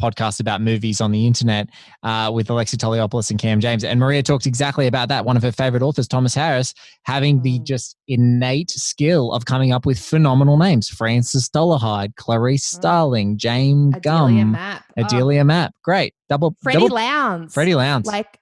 [0.00, 1.68] podcast about movies on the internet
[2.02, 3.84] uh, with Alexei Toliopoulos and Cam James.
[3.84, 5.24] And Maria talks exactly about that.
[5.24, 7.64] One of her favorite authors, Thomas Harris, having the mm.
[7.64, 10.88] just innate skill of coming up with phenomenal names.
[10.88, 12.76] Francis Dolarhyde, Clarice mm.
[12.76, 14.84] Starling, Jane Ardelia Gum, Mapp.
[14.96, 15.44] Ardelia oh.
[15.44, 15.74] Mapp.
[15.82, 16.14] Great.
[16.28, 16.54] Double.
[16.62, 17.54] Freddie double, Lounds.
[17.54, 18.06] Freddie Lounds.
[18.06, 18.38] Like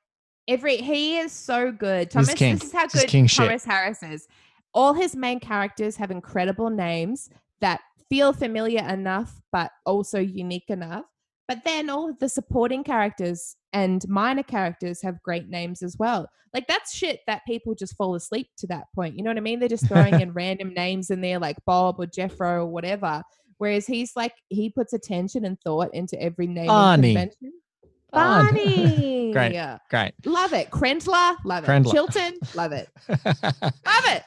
[0.48, 2.10] every, he is so good.
[2.10, 3.62] Thomas, this is how good Thomas shit.
[3.64, 4.28] Harris is.
[4.74, 11.06] All his main characters have incredible names that feel familiar enough, but also unique enough
[11.48, 16.28] but then all of the supporting characters and minor characters have great names as well.
[16.52, 19.16] Like that's shit that people just fall asleep to that point.
[19.16, 19.60] You know what I mean?
[19.60, 23.22] They're just throwing in random names in there like Bob or Jeffro or whatever.
[23.58, 27.52] Whereas he's like he puts attention and thought into every name convention.
[28.12, 29.32] Barney.
[29.32, 29.80] great.
[29.90, 30.12] Great.
[30.24, 30.70] Love it.
[30.70, 31.36] Krendler.
[31.44, 31.66] Love it.
[31.66, 31.92] Krendler.
[31.92, 32.38] Chilton.
[32.54, 32.88] Love it.
[33.08, 34.22] love it.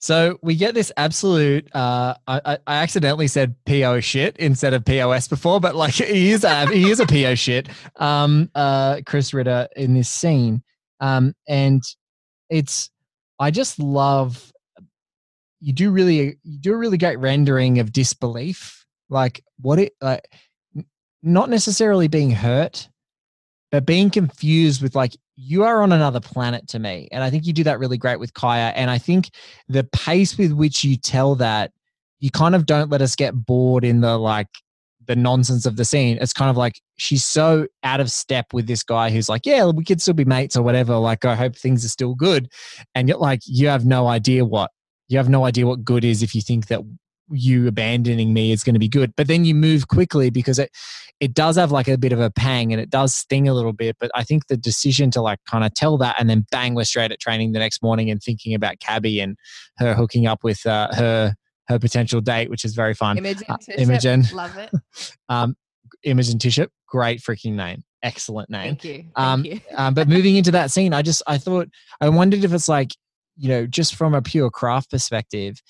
[0.00, 1.74] So we get this absolute.
[1.74, 6.44] Uh, I, I accidentally said PO shit instead of POS before, but like he is
[6.44, 7.68] a he is a PO shit.
[7.96, 10.62] Um, uh, Chris Ritter in this scene,
[11.00, 11.82] um, and
[12.48, 12.90] it's
[13.38, 14.52] I just love.
[15.60, 20.28] You do really you do a really great rendering of disbelief, like what it like,
[21.24, 22.88] not necessarily being hurt,
[23.72, 27.46] but being confused with like you are on another planet to me and i think
[27.46, 29.30] you do that really great with kaya and i think
[29.68, 31.70] the pace with which you tell that
[32.20, 34.48] you kind of don't let us get bored in the like
[35.08, 36.18] the nonsense of the scene.
[36.20, 39.64] It's kind of like she's so out of step with this guy who's like yeah
[39.66, 42.50] we could still be mates or whatever like i hope things are still good
[42.94, 44.70] and yet like you have no idea what
[45.06, 46.80] you have no idea what good is if you think that
[47.30, 49.14] you abandoning me is going to be good.
[49.16, 50.70] But then you move quickly because it
[51.20, 53.72] it does have like a bit of a pang and it does sting a little
[53.72, 53.96] bit.
[53.98, 56.84] But i think the decision to like kind of tell that and then bang we're
[56.84, 59.36] straight at training the next morning and thinking about cabby and
[59.78, 61.34] her hooking up with uh, her
[61.68, 63.18] her potential date which is very fun.
[63.18, 64.24] Imogen, uh, imogen.
[64.32, 64.70] love it.
[65.28, 65.56] Um
[66.02, 67.82] imogen tiship great freaking name.
[68.02, 68.76] Excellent name.
[68.76, 69.60] Thank you, thank um, you.
[69.76, 71.68] um but moving into that scene i just i thought
[72.00, 72.92] i wondered if it's like
[73.36, 75.60] you know just from a pure craft perspective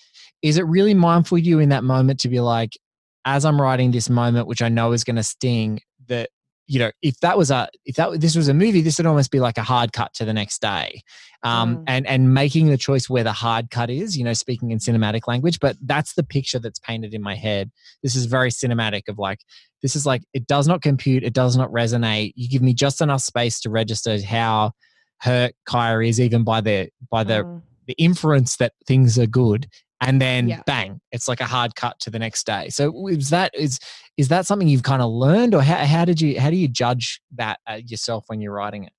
[0.43, 2.78] is it really mindful you in that moment to be like,
[3.24, 6.30] as I'm writing this moment, which I know is going to sting, that
[6.68, 9.30] you know, if that was a if that this was a movie, this would almost
[9.30, 11.01] be like a hard cut to the next day,
[11.43, 11.84] um, mm.
[11.86, 15.26] and and making the choice where the hard cut is, you know, speaking in cinematic
[15.26, 15.61] language.
[15.61, 17.70] But that's the picture that's painted in my head.
[18.03, 19.41] This is very cinematic of like
[19.80, 22.34] this is like it does not compute, it does not resonate.
[22.36, 24.72] You give me just enough space to register how
[25.20, 27.62] hurt Kaya is, even by the by the mm.
[27.89, 29.68] The inference that things are good,
[30.01, 30.62] and then yeah.
[30.64, 32.68] bang, it's like a hard cut to the next day.
[32.68, 33.80] So is that is
[34.16, 36.68] is that something you've kind of learned, or how, how did you how do you
[36.68, 38.93] judge that uh, yourself when you're writing it?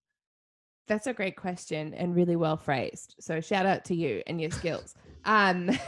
[0.88, 3.16] That's a great question and really well phrased.
[3.20, 4.96] So shout out to you and your skills.
[5.24, 5.70] Um,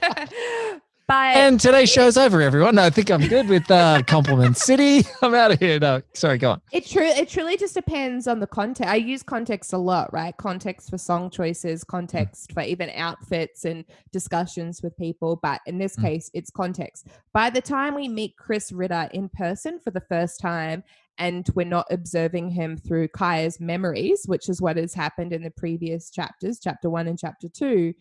[1.08, 2.80] But and today's show's over, everyone.
[2.80, 5.04] I think I'm good with uh, Compliment City.
[5.22, 5.78] I'm out of here.
[5.78, 6.60] No, sorry, go on.
[6.72, 7.06] It true.
[7.06, 8.92] It truly just depends on the context.
[8.92, 10.36] I use context a lot, right?
[10.36, 12.54] Context for song choices, context mm.
[12.54, 15.36] for even outfits and discussions with people.
[15.36, 16.02] But in this mm.
[16.02, 17.06] case, it's context.
[17.32, 20.82] By the time we meet Chris Ritter in person for the first time,
[21.18, 25.50] and we're not observing him through Kaya's memories, which is what has happened in the
[25.52, 27.94] previous chapters, chapter one and chapter two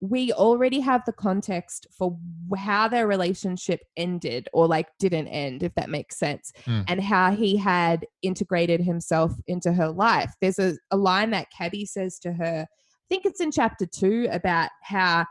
[0.00, 2.16] we already have the context for
[2.56, 6.84] how their relationship ended or like didn't end if that makes sense mm.
[6.86, 11.84] and how he had integrated himself into her life there's a, a line that Cabby
[11.84, 15.24] says to her i think it's in chapter two about how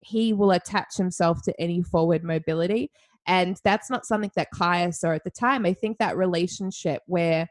[0.00, 2.90] he will attach himself to any forward mobility
[3.26, 7.46] and that's not something that kaya saw at the time i think that relationship where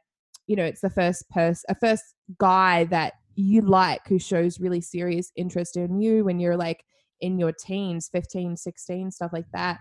[0.47, 2.03] you know it's the first person a first
[2.39, 6.83] guy that you like who shows really serious interest in you when you're like
[7.21, 9.79] in your teens 15 16 stuff like that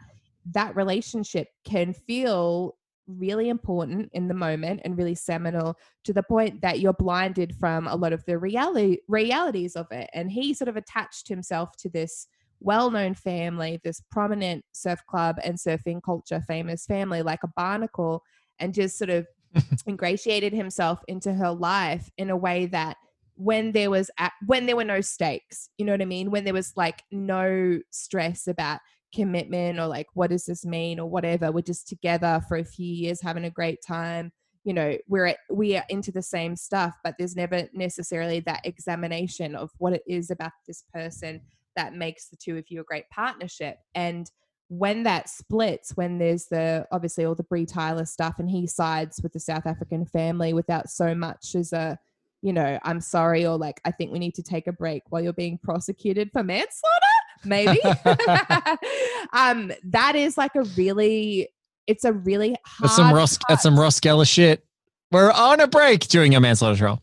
[0.52, 2.76] that relationship can feel
[3.06, 7.86] really important in the moment and really seminal to the point that you're blinded from
[7.86, 10.08] a lot of the reality realities of it.
[10.14, 12.26] And he sort of attached himself to this
[12.60, 18.22] well-known family this prominent surf club and surfing culture famous family like a barnacle
[18.60, 19.26] and just sort of
[19.88, 22.96] ingratiated himself into her life in a way that
[23.42, 26.30] when there was at, when there were no stakes you know what i mean?
[26.30, 28.80] When there was like no stress about
[29.14, 32.86] commitment or like what does this mean or whatever we're just together for a few
[32.86, 34.32] years having a great time
[34.64, 38.64] you know we're at, we are into the same stuff but there's never necessarily that
[38.64, 41.42] examination of what it is about this person
[41.76, 43.78] that makes the two of you a great partnership.
[43.94, 44.30] And
[44.68, 49.20] when that splits when there's the obviously all the Brie Tyler stuff and he sides
[49.22, 51.98] with the South African family without so much as a
[52.42, 55.22] you know, I'm sorry, or like, I think we need to take a break while
[55.22, 57.06] you're being prosecuted for manslaughter,
[57.44, 57.80] maybe.
[59.32, 61.48] um, that is like a really,
[61.86, 62.88] it's a really hard.
[62.88, 64.64] That's some Ross, that's some Ross Geller shit.
[65.12, 67.02] We're on a break during a manslaughter trial.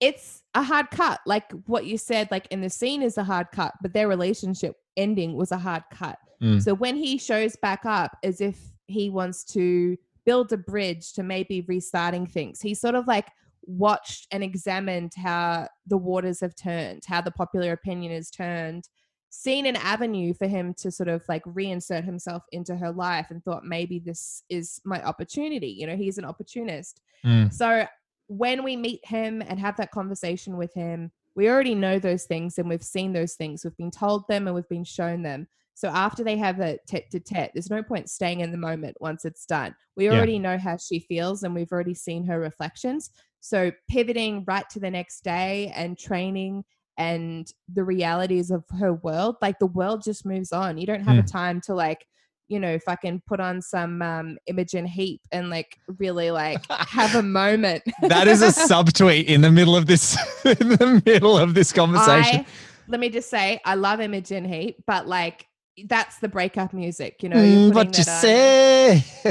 [0.00, 1.20] it's a hard cut.
[1.26, 4.76] Like what you said, like in the scene is a hard cut, but their relationship
[4.96, 6.18] ending was a hard cut.
[6.42, 6.60] Mm.
[6.62, 11.22] So when he shows back up as if he wants to build a bridge to
[11.22, 12.60] maybe restarting things.
[12.60, 13.28] He sort of like
[13.66, 18.88] watched and examined how the waters have turned, how the popular opinion has turned,
[19.30, 23.42] seen an avenue for him to sort of like reinsert himself into her life and
[23.44, 25.68] thought maybe this is my opportunity.
[25.68, 27.00] You know, he's an opportunist.
[27.24, 27.52] Mm.
[27.52, 27.86] So
[28.28, 32.58] when we meet him and have that conversation with him, we already know those things
[32.58, 33.64] and we've seen those things.
[33.64, 35.48] We've been told them and we've been shown them.
[35.74, 38.96] So after they have a tete to tete, there's no point staying in the moment
[39.00, 39.74] once it's done.
[39.96, 40.40] We already yeah.
[40.40, 43.10] know how she feels and we've already seen her reflections.
[43.40, 46.64] So pivoting right to the next day and training
[46.96, 50.78] and the realities of her world, like the world just moves on.
[50.78, 51.20] You don't have mm.
[51.20, 51.26] a hmm.
[51.26, 52.06] time to like,
[52.48, 57.22] you know, can put on some um, Imogen Heap and like really like have a
[57.22, 57.82] moment.
[58.02, 62.40] that is a subtweet in the middle of this in the middle of this conversation.
[62.40, 62.46] I,
[62.86, 65.46] let me just say, I love Imogen Heap, but like
[65.86, 67.36] that's the breakup music, you know.
[67.36, 69.04] Mm, what you say?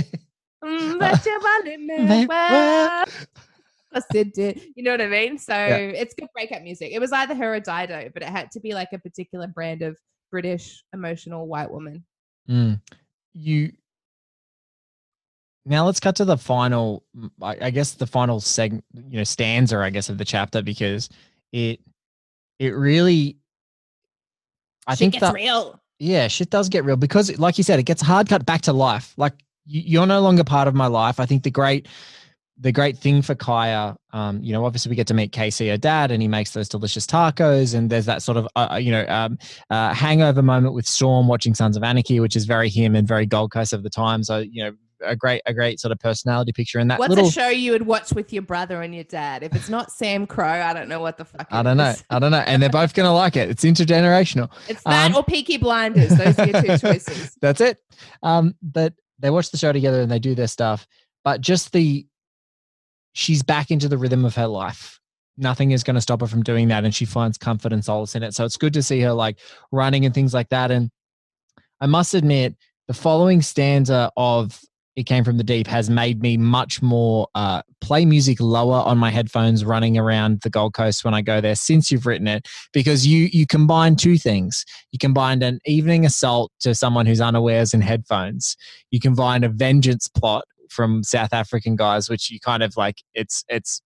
[0.64, 1.00] mm,
[4.76, 5.38] you know what I mean?
[5.38, 5.78] So yeah.
[5.78, 6.92] it's good breakup music.
[6.92, 9.82] It was either her or Dido, but it had to be like a particular brand
[9.82, 9.98] of
[10.32, 12.04] British emotional white woman.
[12.50, 12.82] Mm.
[13.34, 13.72] You
[15.66, 17.04] now let's cut to the final.
[17.42, 21.10] I guess the final segment, you know, stanza, I guess, of the chapter because
[21.52, 21.80] it
[22.60, 23.38] it really.
[24.86, 27.80] I she think gets that, real yeah, shit does get real because, like you said,
[27.80, 29.14] it gets hard cut back to life.
[29.18, 29.34] Like
[29.66, 31.20] you're no longer part of my life.
[31.20, 31.88] I think the great,
[32.60, 35.78] the great thing for Kaya, um, you know, obviously we get to meet Casey, her
[35.78, 38.92] dad, and he makes those delicious tacos, and there's that sort of, uh, uh, you
[38.92, 39.38] know, um,
[39.70, 43.26] uh, hangover moment with Storm watching Sons of Anarchy, which is very him and very
[43.26, 44.24] Gold Coast of the time.
[44.24, 44.72] So you know,
[45.06, 47.00] a great a great sort of personality picture in that.
[47.00, 47.28] What's little...
[47.28, 49.44] a show you would watch with your brother and your dad?
[49.44, 51.48] If it's not Sam Crow, I don't know what the fuck.
[51.52, 51.94] I don't know.
[52.10, 52.44] I don't know.
[52.46, 53.50] And they're both gonna like it.
[53.50, 54.52] It's intergenerational.
[54.68, 56.10] It's that um, or Peaky Blinders.
[56.10, 57.36] Those are your two choices.
[57.42, 57.80] That's it.
[58.22, 60.88] Um, but they watch the show together and they do their stuff.
[61.24, 62.06] But just the
[63.14, 65.00] she's back into the rhythm of her life.
[65.38, 68.16] Nothing is going to stop her from doing that, and she finds comfort and solace
[68.16, 68.36] in it.
[68.36, 69.40] So it's good to see her like
[69.72, 70.70] running and things like that.
[70.70, 70.92] And
[71.82, 72.56] I must admit,
[72.88, 74.60] the following stanza of
[74.96, 78.98] it came from the deep has made me much more uh, play music lower on
[78.98, 82.48] my headphones running around the Gold Coast when I go there since you've written it
[82.74, 84.66] because you you combine two things.
[84.92, 88.56] You combined an evening assault to someone who's unawares in headphones.
[88.92, 93.44] You combine a vengeance plot from South African guys, which you kind of like it's
[93.50, 93.82] it's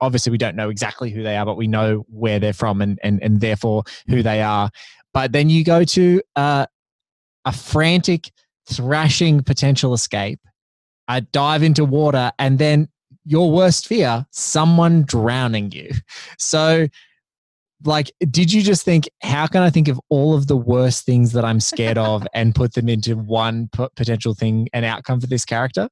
[0.00, 2.98] obviously we don't know exactly who they are, but we know where they're from and
[3.02, 4.70] and, and therefore who they are.
[5.12, 6.66] But then you go to uh,
[7.44, 8.30] a frantic
[8.68, 10.40] thrashing potential escape,
[11.08, 12.88] a dive into water, and then
[13.24, 15.90] your worst fear, someone drowning you.
[16.38, 16.88] So,
[17.84, 21.32] like, did you just think, how can I think of all of the worst things
[21.32, 25.44] that I'm scared of and put them into one potential thing and outcome for this
[25.44, 25.88] character?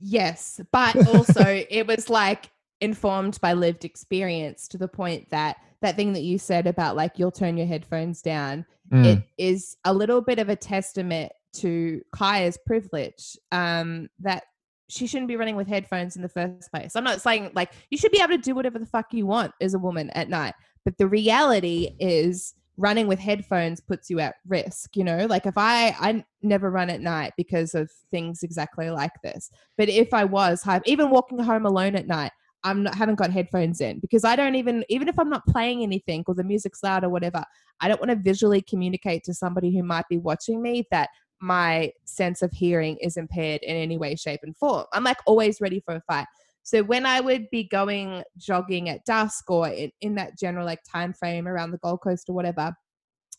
[0.00, 2.50] Yes, but also it was like
[2.80, 7.18] informed by lived experience to the point that that thing that you said about like
[7.18, 9.04] you'll turn your headphones down mm.
[9.04, 14.44] it is a little bit of a testament to Kaya's privilege um, that
[14.88, 16.96] she shouldn't be running with headphones in the first place.
[16.96, 19.52] I'm not saying like you should be able to do whatever the fuck you want
[19.60, 24.36] as a woman at night, but the reality is running with headphones puts you at
[24.48, 28.88] risk you know like if i i never run at night because of things exactly
[28.88, 32.30] like this but if i was even walking home alone at night
[32.62, 35.82] I'm not haven't got headphones in because I don't even even if I'm not playing
[35.82, 37.42] anything or the music's loud or whatever,
[37.80, 41.08] I don't want to visually communicate to somebody who might be watching me that
[41.40, 44.84] my sense of hearing is impaired in any way, shape, and form.
[44.92, 46.26] I'm like always ready for a fight.
[46.62, 50.80] So when I would be going jogging at dusk or in, in that general like
[50.84, 52.74] time frame around the Gold Coast or whatever,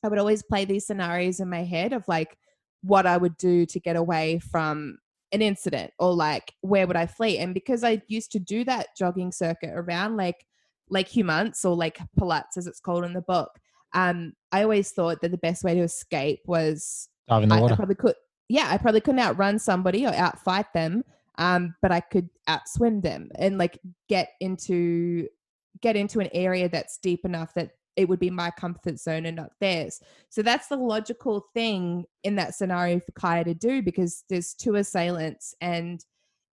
[0.04, 2.36] I would always play these scenarios in my head of like
[2.82, 4.97] what I would do to get away from
[5.32, 7.38] an incident or like where would I flee?
[7.38, 10.45] And because I used to do that jogging circuit around like
[10.89, 13.52] Lake Hugh Muntz or Lake Pilatz as it's called in the book,
[13.93, 17.74] um, I always thought that the best way to escape was dive in the water.
[17.74, 18.16] I probably could
[18.50, 21.04] yeah, I probably couldn't outrun somebody or outfight them.
[21.38, 25.28] Um, but I could outswim them and like get into
[25.82, 29.38] get into an area that's deep enough that it would be my comfort zone and
[29.38, 30.02] not theirs.
[30.30, 34.76] So that's the logical thing in that scenario for Kaya to do because there's two
[34.76, 36.04] assailants and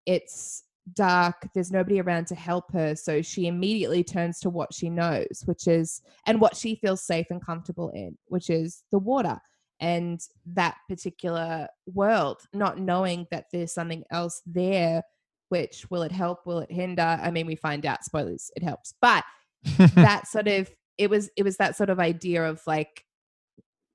[0.06, 0.64] it's
[0.94, 2.94] dark, there's nobody around to help her.
[2.96, 7.26] So she immediately turns to what she knows, which is, and what she feels safe
[7.30, 9.38] and comfortable in, which is the water
[9.80, 15.02] and that particular world, not knowing that there's something else there.
[15.50, 16.44] Which will it help?
[16.44, 17.18] Will it hinder?
[17.22, 18.92] I mean, we find out, spoilers, it helps.
[19.00, 19.24] But
[19.94, 20.68] that sort of
[20.98, 23.04] it was it was that sort of idea of like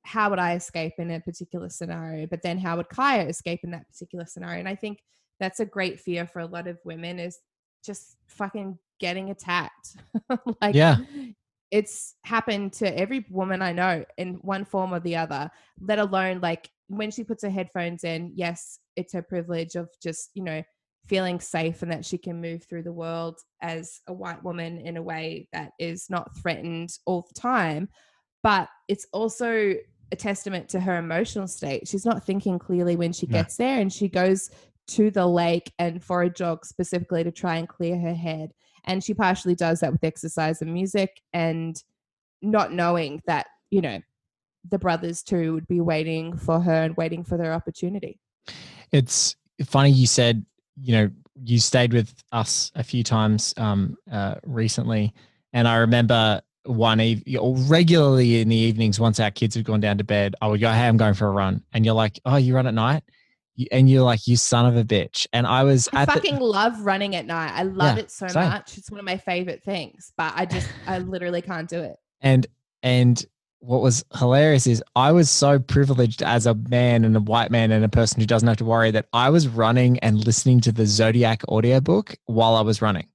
[0.04, 3.72] how would I escape in a particular scenario, but then how would Kaya escape in
[3.72, 4.60] that particular scenario?
[4.60, 5.00] And I think
[5.40, 7.40] that's a great fear for a lot of women is
[7.86, 9.96] just fucking getting attacked.
[10.62, 10.98] like yeah.
[11.74, 15.50] It's happened to every woman I know in one form or the other,
[15.82, 20.30] let alone like when she puts her headphones in, yes, it's her privilege of just,
[20.36, 20.62] you know,
[21.08, 24.98] feeling safe and that she can move through the world as a white woman in
[24.98, 27.90] a way that is not threatened all the time.
[28.44, 29.74] But it's also
[30.12, 31.88] a testament to her emotional state.
[31.88, 34.52] She's not thinking clearly when she gets there and she goes
[34.90, 38.54] to the lake and for a jog specifically to try and clear her head.
[38.86, 41.82] And she partially does that with exercise and music and
[42.42, 44.00] not knowing that, you know,
[44.70, 48.20] the brothers too would be waiting for her and waiting for their opportunity.
[48.92, 50.46] It's funny you said
[50.80, 51.12] you know,
[51.44, 55.14] you stayed with us a few times um, uh, recently,
[55.52, 57.00] and I remember one
[57.68, 60.72] regularly in the evenings, once our kids had gone down to bed, I would go,
[60.72, 63.04] "Hey, I'm going for a run," and you're like, "Oh, you run at night."
[63.72, 65.28] And you're like, you son of a bitch.
[65.34, 67.52] And I was I fucking the- love running at night.
[67.54, 68.50] I love yeah, it so same.
[68.50, 68.78] much.
[68.78, 71.96] It's one of my favorite things, but I just I literally can't do it.
[72.22, 72.48] And
[72.82, 73.24] and
[73.60, 77.72] what was hilarious is I was so privileged as a man and a white man
[77.72, 80.74] and a person who doesn't have to worry that I was running and listening to
[80.74, 83.08] the Zodiac audiobook while I was running.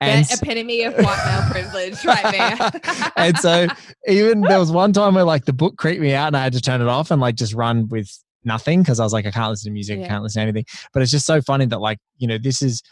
[0.00, 3.12] And the epitome of white male privilege right there.
[3.16, 3.68] and so
[4.08, 6.52] even there was one time where like the book creeped me out and I had
[6.54, 8.10] to turn it off and like just run with
[8.46, 10.04] nothing because I was like, I can't listen to music, yeah.
[10.04, 10.64] I can't listen to anything.
[10.92, 12.82] But it's just so funny that like, you know, this is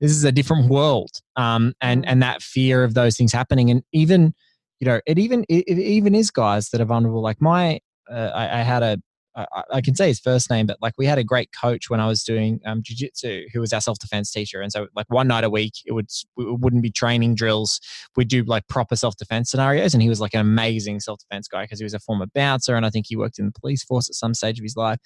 [0.00, 1.10] this is a different world.
[1.36, 2.08] Um and mm.
[2.08, 3.70] and that fear of those things happening.
[3.70, 4.34] And even
[4.82, 7.22] you know, it even it, it even is guys that are vulnerable.
[7.22, 7.78] Like my,
[8.10, 8.98] uh, I, I, had a,
[9.34, 12.00] I, I can say his first name, but like we had a great coach when
[12.00, 15.28] I was doing um, jujitsu, who was our self defense teacher, and so like one
[15.28, 16.06] night a week, it would
[16.36, 17.80] it wouldn't be training drills.
[18.16, 21.48] We'd do like proper self defense scenarios, and he was like an amazing self defense
[21.48, 23.82] guy because he was a former bouncer, and I think he worked in the police
[23.82, 24.98] force at some stage of his life,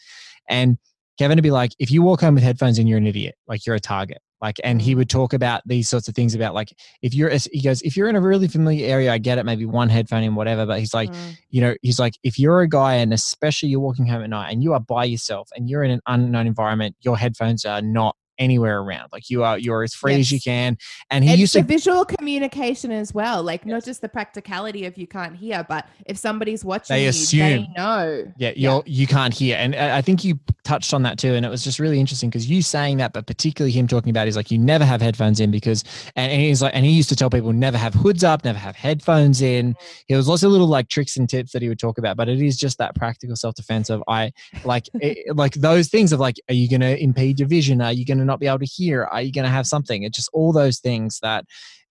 [0.49, 0.79] and
[1.19, 3.37] Kevin to be like, if you walk home with headphones and you're an idiot.
[3.49, 4.19] Like you're a target.
[4.41, 6.73] Like and he would talk about these sorts of things about like
[7.03, 9.65] if you're he goes if you're in a really familiar area i get it maybe
[9.65, 11.39] one headphone in whatever but he's like mm.
[11.51, 14.53] you know he's like if you're a guy and especially you're walking home at night
[14.53, 18.17] and you are by yourself and you're in an unknown environment your headphones are not
[18.39, 19.09] anywhere around.
[19.13, 20.21] Like you are, you're as free yes.
[20.21, 20.79] as you can.
[21.11, 23.43] And he it's used to visual communication as well.
[23.43, 23.73] Like yes.
[23.73, 27.41] not just the practicality of you can't hear, but if somebody's watching, they you, assume
[27.41, 28.33] they know.
[28.37, 28.93] Yeah, you're yeah.
[29.01, 31.35] you can't hear, and I think you touched on that too.
[31.35, 34.29] And it was just really interesting because you saying that, but particularly him talking about
[34.29, 35.85] is like you never have headphones in because,
[36.17, 38.59] and, and he's like, and he used to tell people never have hoods up, never
[38.59, 39.71] have headphones in.
[39.75, 40.05] Mm-hmm.
[40.09, 42.29] There was lots of little like tricks and tips that he would talk about, but
[42.29, 44.33] it is just that practical self defense of I
[44.65, 47.81] like it, like those things of like, are you going to impede your vision?
[47.81, 49.05] Are you going to not be able to hear?
[49.05, 50.03] Are you going to have something?
[50.03, 51.45] It's just all those things that,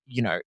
[0.05, 0.39] you know,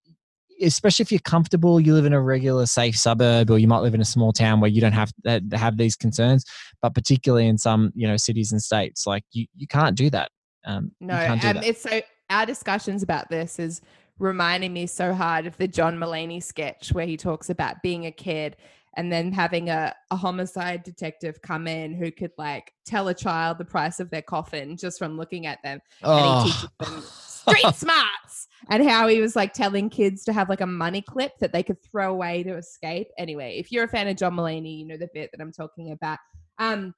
[0.60, 3.94] especially if you're comfortable, you live in a regular safe suburb, or you might live
[3.94, 6.44] in a small town where you don't have to have these concerns.
[6.82, 10.30] But particularly in some, you know, cities and states, like you, you can't do that.
[10.64, 11.64] Um, no, um, that.
[11.64, 13.80] it's so our discussions about this is
[14.18, 18.10] reminding me so hard of the John Mulaney sketch where he talks about being a
[18.10, 18.56] kid
[18.96, 23.58] and then having a, a homicide detective come in who could like tell a child
[23.58, 26.16] the price of their coffin just from looking at them oh.
[26.16, 30.48] and he teaches them street smarts and how he was like telling kids to have
[30.48, 33.88] like a money clip that they could throw away to escape anyway if you're a
[33.88, 36.18] fan of john mulaney you know the bit that i'm talking about
[36.58, 36.94] um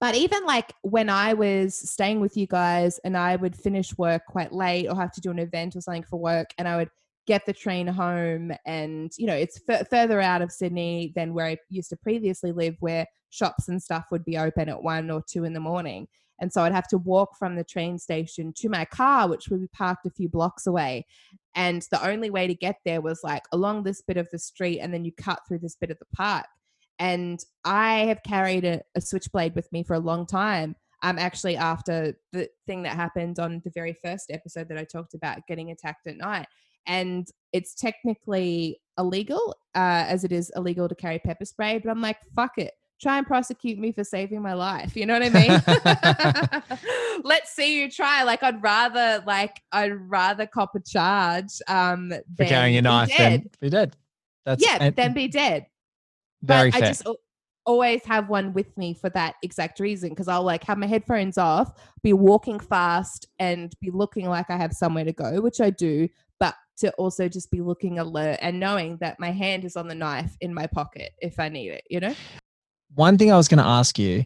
[0.00, 4.26] but even like when I was staying with you guys and I would finish work
[4.26, 6.90] quite late or have to do an event or something for work and I would
[7.26, 11.46] get the train home and you know it's f- further out of sydney than where
[11.46, 15.22] i used to previously live where shops and stuff would be open at one or
[15.26, 16.08] two in the morning.
[16.40, 19.60] And so i'd have to walk from the train station to my car which would
[19.60, 21.06] be parked a few blocks away.
[21.54, 24.80] And the only way to get there was like along this bit of the street
[24.80, 26.46] and then you cut through this bit of the park.
[26.98, 30.76] And i have carried a, a switchblade with me for a long time.
[31.02, 35.14] Um, actually after the thing that happened on the very first episode that I talked
[35.14, 36.46] about getting attacked at night
[36.86, 41.78] and it's technically illegal, uh, as it is illegal to carry pepper spray.
[41.78, 42.72] But I'm like, fuck it.
[43.00, 44.96] Try and prosecute me for saving my life.
[44.96, 47.20] You know what I mean?
[47.24, 48.22] Let's see you try.
[48.22, 53.50] Like I'd rather, like I'd rather cop a charge um, for carrying a knife than
[53.60, 53.96] be dead.
[54.46, 55.66] That's yeah, and, then be dead.
[56.42, 56.88] Very but fair.
[56.88, 57.06] I just
[57.66, 61.36] always have one with me for that exact reason because I'll like have my headphones
[61.36, 61.72] off,
[62.02, 66.08] be walking fast, and be looking like I have somewhere to go, which I do,
[66.38, 69.94] but to also just be looking alert and knowing that my hand is on the
[69.94, 72.14] knife in my pocket if I need it, you know?
[72.94, 74.24] One thing I was going to ask you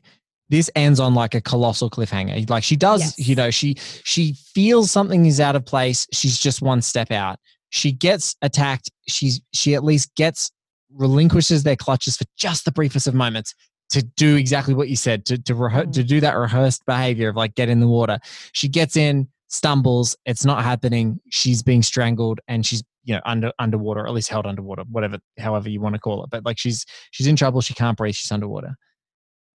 [0.51, 2.49] this ends on like a colossal cliffhanger.
[2.51, 3.29] Like she does, yes.
[3.29, 6.07] you know, she she feels something is out of place.
[6.13, 7.39] She's just one step out.
[7.71, 8.91] She gets attacked.
[9.09, 10.51] She's she at least gets
[10.93, 13.55] relinquishes their clutches for just the briefest of moments
[13.91, 15.93] to do exactly what you said to to, rehe- mm.
[15.93, 18.19] to do that rehearsed behavior of like get in the water.
[18.53, 20.17] She gets in, stumbles.
[20.25, 21.21] It's not happening.
[21.29, 25.19] She's being strangled and she's you know under underwater or at least held underwater whatever
[25.39, 26.31] however you want to call it.
[26.31, 27.61] But like she's she's in trouble.
[27.61, 28.15] She can't breathe.
[28.15, 28.77] She's underwater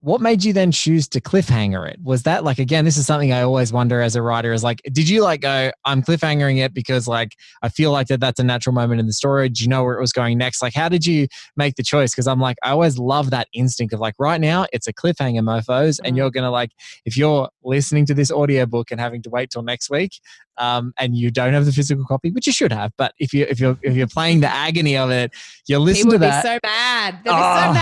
[0.05, 3.33] what made you then choose to cliffhanger it was that like again this is something
[3.33, 6.75] i always wonder as a writer is like did you like go i'm cliffhangering it
[6.75, 7.31] because like
[7.63, 9.97] i feel like that that's a natural moment in the story do you know where
[9.97, 11.27] it was going next like how did you
[11.57, 14.67] make the choice because i'm like i always love that instinct of like right now
[14.71, 16.17] it's a cliffhanger mofos and mm.
[16.17, 16.69] you're gonna like
[17.05, 20.19] if you're listening to this audiobook and having to wait till next week
[20.57, 22.91] um, and you don't have the physical copy, which you should have.
[22.97, 25.31] But if you if you're if you're playing the agony of it,
[25.67, 26.43] you listen to that.
[26.43, 27.19] so mad.
[27.23, 27.73] They'd oh, so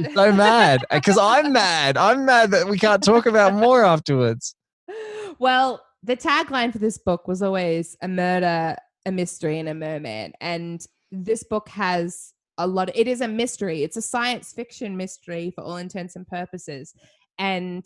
[0.00, 0.12] mad.
[0.14, 1.96] So mad uh, because I'm mad.
[1.96, 4.54] I'm mad that we can't talk about more afterwards.
[5.38, 8.76] Well, the tagline for this book was always a murder,
[9.06, 10.34] a mystery, and a merman.
[10.40, 12.90] And this book has a lot.
[12.90, 13.82] Of, it is a mystery.
[13.82, 16.94] It's a science fiction mystery for all intents and purposes.
[17.38, 17.84] And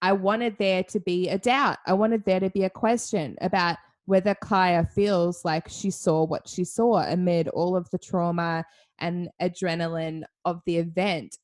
[0.00, 1.78] I wanted there to be a doubt.
[1.86, 3.76] I wanted there to be a question about
[4.06, 8.64] whether Kaya feels like she saw what she saw amid all of the trauma
[8.98, 11.38] and adrenaline of the event.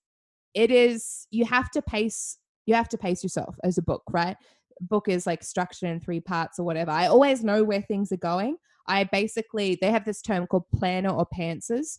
[0.54, 4.36] It is, you have to pace, you have to pace yourself as a book, right?
[4.80, 6.90] Book is like structured in three parts or whatever.
[6.90, 8.56] I always know where things are going.
[8.86, 11.98] I basically, they have this term called planner or pantsers,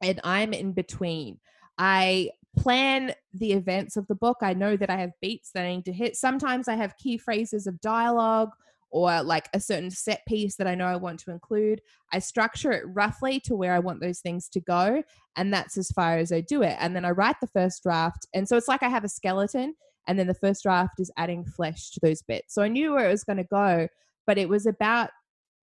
[0.00, 1.40] and I'm in between.
[1.76, 4.38] I plan the events of the book.
[4.40, 6.16] I know that I have beats that I need to hit.
[6.16, 8.50] Sometimes I have key phrases of dialogue
[8.94, 11.82] or like a certain set piece that I know I want to include.
[12.12, 15.02] I structure it roughly to where I want those things to go.
[15.34, 16.76] And that's as far as I do it.
[16.78, 18.28] And then I write the first draft.
[18.34, 19.74] And so it's like I have a skeleton.
[20.06, 22.54] And then the first draft is adding flesh to those bits.
[22.54, 23.88] So I knew where it was going to go,
[24.28, 25.10] but it was about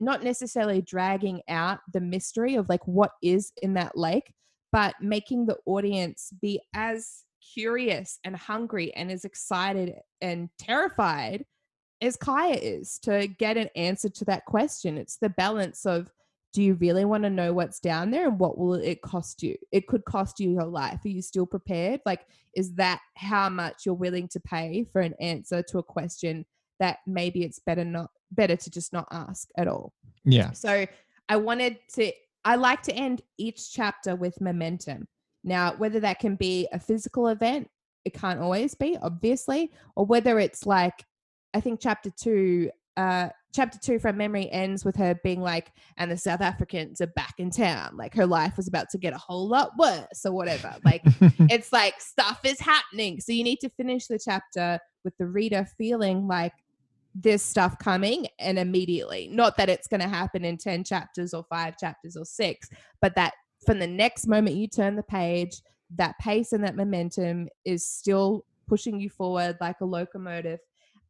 [0.01, 4.33] not necessarily dragging out the mystery of like what is in that lake,
[4.73, 7.23] but making the audience be as
[7.53, 11.45] curious and hungry and as excited and terrified
[12.01, 14.97] as Kaya is to get an answer to that question.
[14.97, 16.11] It's the balance of
[16.53, 19.55] do you really want to know what's down there and what will it cost you?
[19.71, 20.99] It could cost you your life.
[21.05, 22.01] Are you still prepared?
[22.05, 22.25] Like,
[22.55, 26.45] is that how much you're willing to pay for an answer to a question
[26.79, 29.93] that maybe it's better not better to just not ask at all?
[30.25, 30.51] Yeah.
[30.51, 30.85] So
[31.29, 32.11] I wanted to
[32.43, 35.07] I like to end each chapter with momentum.
[35.43, 37.69] Now, whether that can be a physical event,
[38.03, 41.05] it can't always be, obviously, or whether it's like
[41.53, 46.11] I think chapter two, uh, chapter two from memory ends with her being like, and
[46.11, 47.95] the South Africans are back in town.
[47.97, 50.75] Like her life was about to get a whole lot worse or whatever.
[50.83, 51.01] Like
[51.49, 53.19] it's like stuff is happening.
[53.19, 56.53] So you need to finish the chapter with the reader feeling like
[57.13, 59.29] there's stuff coming and immediately.
[59.31, 62.69] Not that it's going to happen in 10 chapters or five chapters or six,
[63.01, 63.33] but that
[63.65, 65.61] from the next moment you turn the page,
[65.95, 70.59] that pace and that momentum is still pushing you forward like a locomotive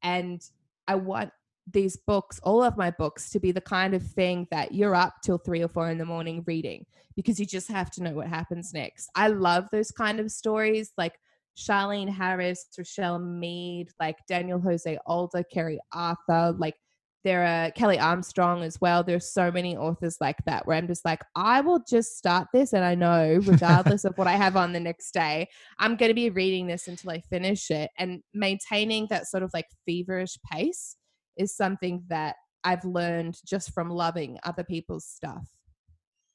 [0.03, 0.41] and
[0.87, 1.31] I want
[1.71, 5.15] these books, all of my books, to be the kind of thing that you're up
[5.23, 6.85] till three or four in the morning reading
[7.15, 9.09] because you just have to know what happens next.
[9.15, 11.13] I love those kind of stories like
[11.57, 16.75] Charlaine Harris, Richelle Mead, like Daniel Jose Older, Keri Arthur, like
[17.23, 19.03] there are Kelley Armstrong as well.
[19.03, 22.73] There's so many authors like that where I'm just like, I will just start this
[22.73, 25.47] and I know, regardless of what I have on the next day,
[25.79, 27.91] I'm going to be reading this until I finish it.
[27.97, 30.95] And maintaining that sort of like feverish pace
[31.37, 35.47] is something that I've learned just from loving other people's stuff.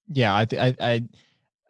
[0.08, 1.02] Yeah, I, I, I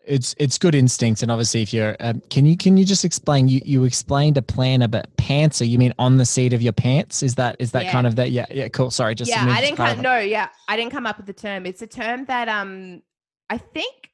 [0.06, 3.48] it's it's good instincts and obviously if you're um, can you can you just explain
[3.48, 7.22] you you explained a plan about pantser you mean on the seat of your pants
[7.22, 7.92] is that is that yeah.
[7.92, 10.76] kind of that yeah yeah cool sorry just yeah i didn't come no yeah i
[10.76, 13.02] didn't come up with the term it's a term that um
[13.50, 14.10] i think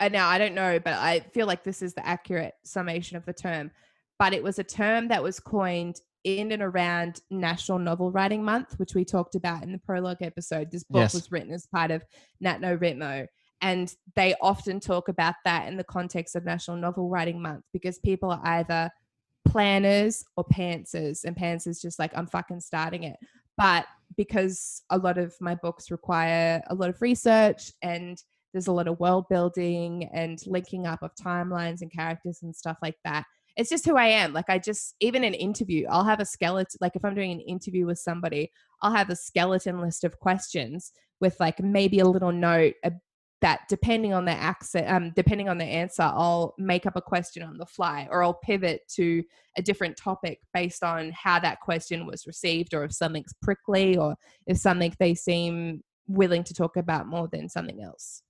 [0.00, 3.24] uh, now i don't know but i feel like this is the accurate summation of
[3.24, 3.70] the term
[4.18, 8.74] but it was a term that was coined in and around National Novel Writing Month,
[8.78, 10.70] which we talked about in the prologue episode.
[10.70, 11.14] This book yes.
[11.14, 12.02] was written as part of
[12.44, 13.26] NaNoWriMo.
[13.60, 17.98] And they often talk about that in the context of National Novel Writing Month because
[17.98, 18.90] people are either
[19.48, 21.24] planners or pantsers.
[21.24, 23.16] And pantsers just like, I'm fucking starting it.
[23.56, 23.86] But
[24.16, 28.88] because a lot of my books require a lot of research and there's a lot
[28.88, 33.24] of world building and linking up of timelines and characters and stuff like that.
[33.56, 34.32] It's just who I am.
[34.32, 37.40] Like I just even an interview, I'll have a skeleton like if I'm doing an
[37.40, 38.52] interview with somebody,
[38.82, 42.74] I'll have a skeleton list of questions with like maybe a little note
[43.40, 47.42] that depending on the accent, um, depending on the answer, I'll make up a question
[47.42, 49.22] on the fly or I'll pivot to
[49.56, 54.16] a different topic based on how that question was received or if something's prickly or
[54.46, 58.22] if something they seem willing to talk about more than something else.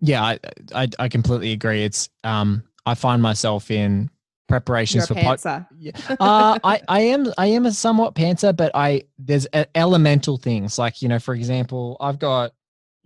[0.00, 0.38] Yeah, I
[0.74, 1.84] I, I completely agree.
[1.84, 4.10] It's um I find myself in
[4.48, 5.92] preparations You're for pod- yeah.
[6.18, 11.02] uh, I I am I am a somewhat pantser, but I there's elemental things like
[11.02, 12.52] you know, for example, I've got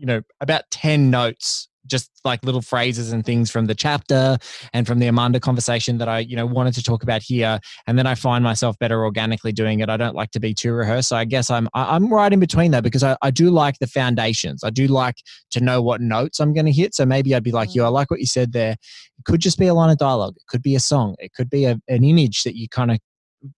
[0.03, 4.37] you know, about 10 notes, just like little phrases and things from the chapter
[4.73, 7.61] and from the Amanda conversation that I, you know, wanted to talk about here.
[7.87, 9.89] And then I find myself better organically doing it.
[9.89, 11.11] I don't like to be too rehearsed.
[11.11, 13.87] So I guess I'm, I'm right in between though, because I, I do like the
[13.87, 14.65] foundations.
[14.65, 15.19] I do like
[15.53, 16.97] to know what notes I'm going to hit.
[16.97, 18.73] So maybe I'd be like, you, I like what you said there.
[18.73, 20.35] It could just be a line of dialogue.
[20.37, 21.15] It could be a song.
[21.21, 22.99] It could be a, an image that you kind of,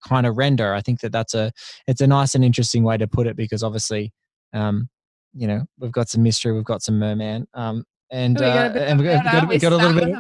[0.06, 0.74] kind of render.
[0.74, 1.52] I think that that's a,
[1.86, 4.12] it's a nice and interesting way to put it because obviously,
[4.52, 4.90] um,
[5.34, 9.06] you know, we've got some mystery, we've got some merman, um, and uh, and we
[9.06, 10.12] got, got, we got a little bit,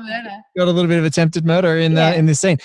[0.56, 2.10] got a little bit of attempted murder in yeah.
[2.10, 2.58] the in this scene.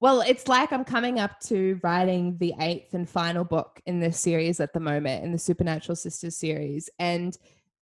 [0.00, 4.20] Well, it's like I'm coming up to writing the eighth and final book in this
[4.20, 7.36] series at the moment in the Supernatural Sisters series, and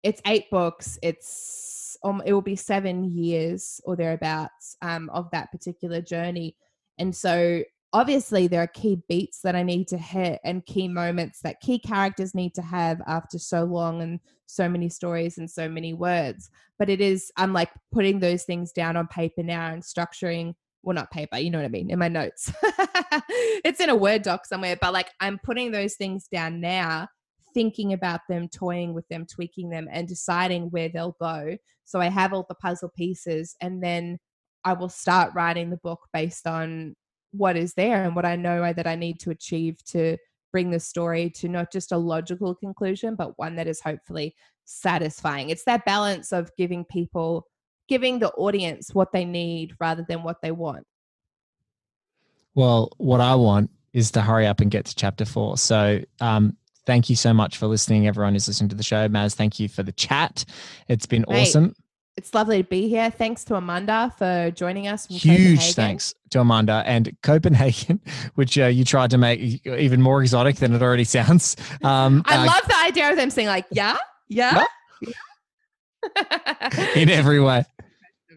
[0.04, 0.98] it's eight books.
[1.02, 6.56] It's um, it will be seven years or thereabouts um, of that particular journey,
[6.98, 7.64] and so
[7.96, 11.80] obviously there are key beats that I need to hit and key moments that key
[11.80, 16.50] characters need to have after so long and so many stories and so many words.
[16.78, 20.94] But it is, I'm like putting those things down on paper now and structuring, well,
[20.94, 22.52] not paper, you know what I mean, in my notes.
[23.64, 27.08] it's in a Word doc somewhere, but like I'm putting those things down now,
[27.54, 31.56] thinking about them, toying with them, tweaking them, and deciding where they'll go.
[31.86, 34.20] So I have all the puzzle pieces and then
[34.66, 36.98] I will start writing the book based on
[37.38, 40.18] what is there and what I know that I need to achieve to
[40.52, 45.50] bring the story to not just a logical conclusion, but one that is hopefully satisfying.
[45.50, 47.46] It's that balance of giving people,
[47.88, 50.86] giving the audience what they need rather than what they want.
[52.54, 55.58] Well, what I want is to hurry up and get to chapter four.
[55.58, 56.56] So, um,
[56.86, 58.08] thank you so much for listening.
[58.08, 59.08] Everyone who's listening to the show.
[59.10, 60.46] Maz, thank you for the chat.
[60.88, 61.76] It's been Mate, awesome.
[62.18, 63.12] It's lovely to be here.
[63.12, 65.06] Thanks to Amanda for joining us.
[65.08, 68.00] Huge thanks to Amanda and Copenhagen,
[68.36, 71.56] which uh, you tried to make even more exotic than it already sounds.
[71.84, 73.98] Um, I uh, love the idea of them saying like, "Yeah,
[74.28, 74.66] yeah."
[75.02, 76.94] yeah.
[76.96, 77.66] In every way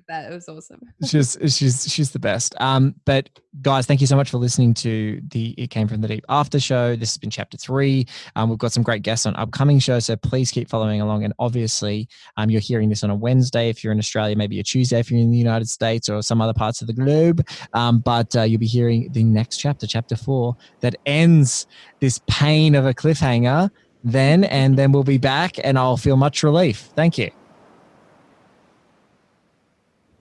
[0.08, 0.30] that.
[0.30, 0.80] It was awesome.
[1.06, 2.54] she's she's she's the best.
[2.60, 3.28] Um, but
[3.62, 6.58] guys, thank you so much for listening to the It Came from the Deep after
[6.58, 6.96] show.
[6.96, 8.06] This has been chapter three.
[8.36, 11.24] Um, we've got some great guests on upcoming shows, so please keep following along.
[11.24, 14.64] And obviously, um, you're hearing this on a Wednesday if you're in Australia, maybe a
[14.64, 17.46] Tuesday if you're in the United States or some other parts of the globe.
[17.72, 21.66] Um, but uh, you'll be hearing the next chapter, chapter four, that ends
[22.00, 23.70] this pain of a cliffhanger.
[24.04, 26.88] Then and then we'll be back, and I'll feel much relief.
[26.94, 27.30] Thank you.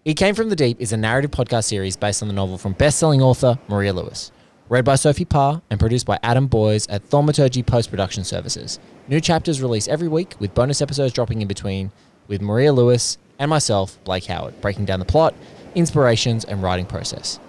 [0.07, 2.71] It Came From the Deep is a narrative podcast series based on the novel from
[2.71, 4.31] best-selling author Maria Lewis.
[4.69, 8.79] Read by Sophie Parr and produced by Adam Boys at Thaumaturgy Post Production Services.
[9.09, 11.91] New chapters release every week with bonus episodes dropping in between
[12.29, 15.35] with Maria Lewis and myself, Blake Howard, breaking down the plot,
[15.75, 17.41] inspirations, and writing process.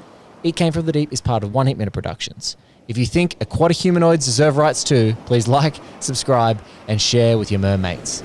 [0.43, 2.57] It Came From the Deep is part of One Heat Minute Productions.
[2.89, 7.61] If you think aquatic humanoids deserve rights too, please like, subscribe, and share with your
[7.61, 8.25] mermates.